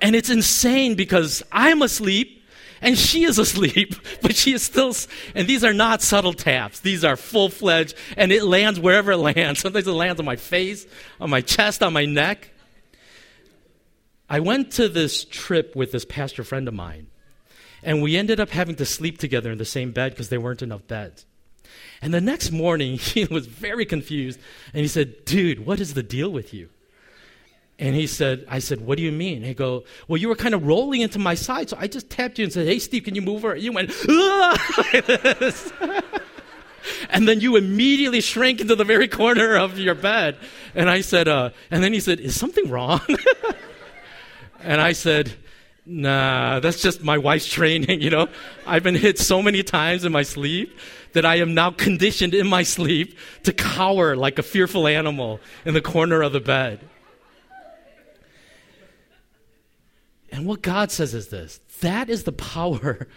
And 0.01 0.15
it's 0.15 0.29
insane 0.29 0.95
because 0.95 1.43
I'm 1.51 1.81
asleep 1.81 2.43
and 2.83 2.97
she 2.97 3.23
is 3.23 3.39
asleep, 3.39 3.95
but 4.21 4.35
she 4.35 4.53
is 4.53 4.61
still. 4.61 4.93
And 5.33 5.47
these 5.47 5.63
are 5.63 5.73
not 5.73 6.01
subtle 6.01 6.33
taps. 6.33 6.81
These 6.81 7.03
are 7.05 7.15
full 7.15 7.49
fledged, 7.49 7.95
and 8.17 8.31
it 8.31 8.43
lands 8.43 8.79
wherever 8.79 9.13
it 9.13 9.17
lands. 9.37 9.61
Sometimes 9.61 9.87
it 9.87 9.91
lands 9.91 10.19
on 10.19 10.25
my 10.25 10.35
face, 10.35 10.85
on 11.19 11.29
my 11.29 11.41
chest, 11.41 11.81
on 11.81 11.93
my 11.93 12.05
neck. 12.05 12.49
I 14.29 14.41
went 14.41 14.71
to 14.73 14.89
this 14.89 15.23
trip 15.23 15.75
with 15.75 15.91
this 15.91 16.05
pastor 16.05 16.43
friend 16.43 16.67
of 16.67 16.73
mine, 16.73 17.07
and 17.83 18.01
we 18.01 18.17
ended 18.17 18.39
up 18.39 18.49
having 18.49 18.75
to 18.75 18.85
sleep 18.85 19.17
together 19.17 19.51
in 19.51 19.57
the 19.57 19.65
same 19.65 19.91
bed 19.91 20.11
because 20.11 20.29
there 20.29 20.41
weren't 20.41 20.61
enough 20.61 20.87
beds. 20.87 21.25
And 22.01 22.13
the 22.13 22.21
next 22.21 22.51
morning, 22.51 22.97
he 22.97 23.25
was 23.25 23.47
very 23.47 23.85
confused, 23.85 24.39
and 24.73 24.81
he 24.81 24.87
said, 24.87 25.25
Dude, 25.25 25.65
what 25.65 25.79
is 25.79 25.93
the 25.93 26.03
deal 26.03 26.29
with 26.29 26.53
you? 26.53 26.69
And 27.79 27.95
he 27.95 28.07
said, 28.07 28.45
I 28.47 28.59
said, 28.59 28.81
what 28.81 28.97
do 28.97 29.03
you 29.03 29.11
mean? 29.11 29.41
He 29.41 29.53
go, 29.53 29.83
well, 30.07 30.17
you 30.17 30.29
were 30.29 30.35
kind 30.35 30.53
of 30.53 30.65
rolling 30.65 31.01
into 31.01 31.17
my 31.17 31.33
side, 31.33 31.69
so 31.69 31.77
I 31.79 31.87
just 31.87 32.09
tapped 32.09 32.37
you 32.37 32.43
and 32.43 32.53
said, 32.53 32.67
hey, 32.67 32.79
Steve, 32.79 33.03
can 33.03 33.15
you 33.15 33.21
move 33.21 33.43
over? 33.43 33.55
You 33.55 33.71
went, 33.71 33.89
and 37.09 37.27
then 37.27 37.41
you 37.41 37.55
immediately 37.55 38.21
shrank 38.21 38.61
into 38.61 38.75
the 38.75 38.85
very 38.85 39.07
corner 39.07 39.57
of 39.57 39.79
your 39.79 39.95
bed. 39.95 40.37
And 40.75 40.89
I 40.89 41.01
said, 41.01 41.27
uh, 41.27 41.49
and 41.71 41.83
then 41.83 41.93
he 41.93 41.99
said, 41.99 42.19
is 42.19 42.39
something 42.39 42.69
wrong? 42.69 43.01
and 44.61 44.79
I 44.79 44.91
said, 44.91 45.33
nah, 45.85 46.59
that's 46.59 46.81
just 46.81 47.03
my 47.03 47.17
wife's 47.17 47.45
training, 47.51 48.01
you 48.01 48.09
know? 48.09 48.27
I've 48.65 48.83
been 48.83 48.95
hit 48.95 49.19
so 49.19 49.41
many 49.41 49.63
times 49.63 50.05
in 50.05 50.11
my 50.11 50.23
sleep 50.23 50.77
that 51.13 51.25
I 51.25 51.35
am 51.37 51.53
now 51.53 51.71
conditioned 51.71 52.33
in 52.33 52.47
my 52.47 52.63
sleep 52.63 53.17
to 53.43 53.53
cower 53.53 54.15
like 54.15 54.39
a 54.39 54.43
fearful 54.43 54.87
animal 54.87 55.39
in 55.65 55.73
the 55.73 55.81
corner 55.81 56.21
of 56.21 56.33
the 56.33 56.39
bed. 56.39 56.79
And 60.31 60.47
what 60.47 60.63
God 60.63 60.91
says 60.91 61.13
is 61.13 61.27
this 61.27 61.59
that 61.81 62.09
is 62.09 62.23
the 62.23 62.31
power 62.31 63.07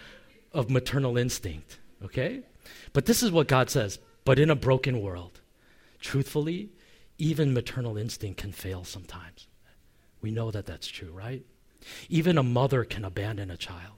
of 0.53 0.69
maternal 0.69 1.17
instinct, 1.17 1.79
okay? 2.03 2.41
But 2.93 3.05
this 3.05 3.23
is 3.23 3.31
what 3.31 3.47
God 3.47 3.69
says. 3.69 3.99
But 4.23 4.39
in 4.39 4.49
a 4.49 4.55
broken 4.55 5.01
world, 5.01 5.39
truthfully, 5.99 6.69
even 7.17 7.53
maternal 7.53 7.97
instinct 7.97 8.41
can 8.41 8.51
fail 8.51 8.83
sometimes. 8.83 9.47
We 10.21 10.31
know 10.31 10.51
that 10.51 10.65
that's 10.65 10.87
true, 10.87 11.11
right? 11.11 11.43
Even 12.09 12.37
a 12.37 12.43
mother 12.43 12.83
can 12.83 13.05
abandon 13.05 13.51
a 13.51 13.57
child. 13.57 13.97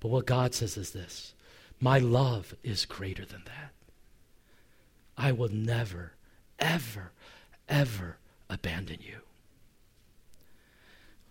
But 0.00 0.08
what 0.08 0.26
God 0.26 0.54
says 0.54 0.76
is 0.76 0.90
this 0.90 1.34
My 1.80 1.98
love 1.98 2.54
is 2.62 2.84
greater 2.84 3.24
than 3.24 3.42
that. 3.46 3.72
I 5.16 5.32
will 5.32 5.50
never, 5.50 6.12
ever, 6.58 7.12
ever 7.68 8.18
abandon 8.48 8.98
you. 9.00 9.18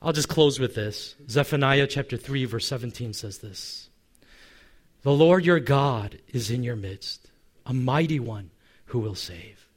I'll 0.02 0.14
just 0.14 0.30
close 0.30 0.60
with 0.60 0.74
this. 0.74 1.16
Zephaniah 1.30 1.86
chapter 1.88 2.18
3, 2.18 2.46
verse 2.46 2.66
17 2.66 3.14
says 3.14 3.40
this 3.40 3.90
The 5.04 5.12
Lord 5.12 5.46
your 5.46 5.60
God 5.60 6.20
is 6.30 6.50
in 6.50 6.64
your 6.64 6.76
midst, 6.76 7.30
a 7.66 7.74
mighty 7.74 8.20
one 8.20 8.52
who 8.86 9.00
will 9.00 9.16
save. 9.16 9.68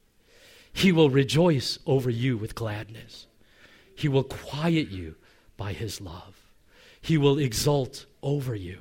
He 0.72 0.92
will 0.92 1.10
rejoice 1.10 1.78
over 1.86 2.10
you 2.10 2.36
with 2.36 2.54
gladness. 2.54 3.26
He 3.94 4.08
will 4.08 4.24
quiet 4.24 4.88
you 4.88 5.14
by 5.56 5.72
his 5.72 6.00
love. 6.00 6.50
He 7.00 7.18
will 7.18 7.38
exult 7.38 8.06
over 8.22 8.54
you 8.54 8.78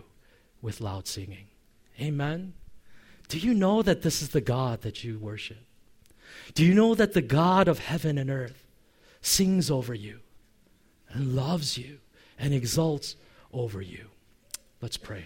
with 0.61 0.81
loud 0.81 1.07
singing. 1.07 1.47
Amen. 1.99 2.53
Do 3.27 3.37
you 3.37 3.53
know 3.53 3.81
that 3.81 4.01
this 4.01 4.21
is 4.21 4.29
the 4.29 4.41
God 4.41 4.81
that 4.81 5.03
you 5.03 5.19
worship? 5.19 5.65
Do 6.53 6.65
you 6.65 6.73
know 6.73 6.95
that 6.95 7.13
the 7.13 7.21
God 7.21 7.67
of 7.67 7.79
heaven 7.79 8.17
and 8.17 8.29
earth 8.29 8.65
sings 9.21 9.69
over 9.69 9.93
you? 9.93 10.19
and 11.13 11.35
loves 11.35 11.77
you 11.77 11.99
and 12.37 12.53
exults 12.53 13.15
over 13.53 13.81
you. 13.81 14.07
Let's 14.81 14.97
pray. 14.97 15.25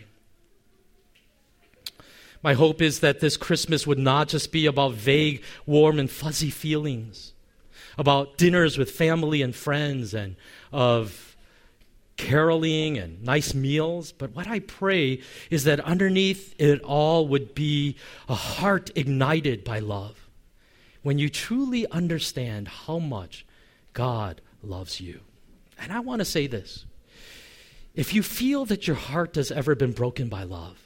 My 2.43 2.53
hope 2.53 2.81
is 2.81 2.99
that 2.99 3.19
this 3.19 3.35
Christmas 3.35 3.87
would 3.87 3.97
not 3.97 4.27
just 4.27 4.51
be 4.51 4.67
about 4.67 4.93
vague, 4.93 5.41
warm, 5.65 5.97
and 5.97 6.09
fuzzy 6.09 6.51
feelings, 6.51 7.33
about 7.97 8.37
dinners 8.37 8.77
with 8.77 8.91
family 8.91 9.41
and 9.41 9.55
friends, 9.55 10.13
and 10.13 10.35
of 10.71 11.26
caroling 12.17 12.97
and 12.97 13.23
nice 13.23 13.53
meals. 13.53 14.11
But 14.11 14.35
what 14.35 14.47
I 14.47 14.59
pray 14.59 15.21
is 15.49 15.63
that 15.63 15.79
underneath 15.79 16.59
it 16.59 16.81
all 16.81 17.27
would 17.27 17.55
be 17.55 17.95
a 18.27 18.35
heart 18.35 18.89
ignited 18.95 19.63
by 19.63 19.79
love. 19.79 20.27
When 21.03 21.19
you 21.19 21.29
truly 21.29 21.89
understand 21.89 22.67
how 22.67 22.99
much 22.99 23.45
God 23.93 24.41
loves 24.61 24.99
you. 24.99 25.21
And 25.79 25.91
I 25.91 25.99
want 26.01 26.19
to 26.19 26.25
say 26.25 26.47
this 26.47 26.85
if 27.95 28.13
you 28.13 28.21
feel 28.21 28.65
that 28.65 28.85
your 28.85 28.95
heart 28.95 29.35
has 29.35 29.51
ever 29.51 29.73
been 29.73 29.91
broken 29.91 30.29
by 30.29 30.43
love, 30.43 30.77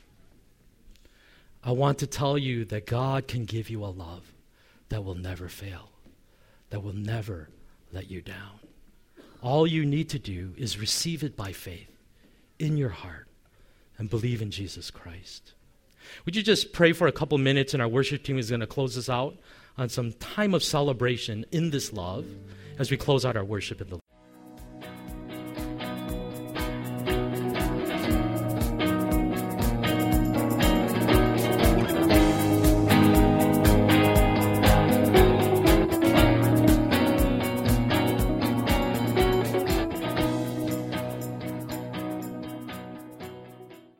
I 1.61 1.73
want 1.73 1.99
to 1.99 2.07
tell 2.07 2.37
you 2.37 2.63
that 2.65 2.87
God 2.87 3.27
can 3.27 3.43
give 3.43 3.69
you 3.69 3.83
a 3.83 3.87
love 3.87 4.31
that 4.87 5.03
will 5.03 5.15
never 5.15 5.49
fail, 5.49 5.89
that 6.69 6.81
will 6.81 6.93
never 6.93 7.49
let 7.91 8.09
you 8.09 8.21
down. 8.21 8.60
All 9.41 9.65
you 9.65 9.85
need 9.85 10.09
to 10.09 10.19
do 10.19 10.53
is 10.57 10.77
receive 10.77 11.23
it 11.23 11.35
by 11.35 11.51
faith 11.51 11.89
in 12.59 12.77
your 12.77 12.89
heart 12.89 13.27
and 13.97 14.09
believe 14.09 14.41
in 14.41 14.51
Jesus 14.51 14.91
Christ. 14.91 15.53
Would 16.25 16.35
you 16.35 16.43
just 16.43 16.73
pray 16.73 16.93
for 16.93 17.07
a 17.07 17.11
couple 17.11 17.37
minutes, 17.37 17.73
and 17.73 17.81
our 17.81 17.87
worship 17.87 18.23
team 18.23 18.37
is 18.37 18.49
going 18.49 18.59
to 18.59 18.67
close 18.67 18.97
us 18.97 19.09
out 19.09 19.37
on 19.77 19.89
some 19.89 20.13
time 20.13 20.53
of 20.53 20.63
celebration 20.63 21.45
in 21.51 21.71
this 21.71 21.93
love 21.93 22.25
as 22.77 22.91
we 22.91 22.97
close 22.97 23.25
out 23.25 23.37
our 23.37 23.45
worship 23.45 23.81
in 23.81 23.89
the. 23.89 24.00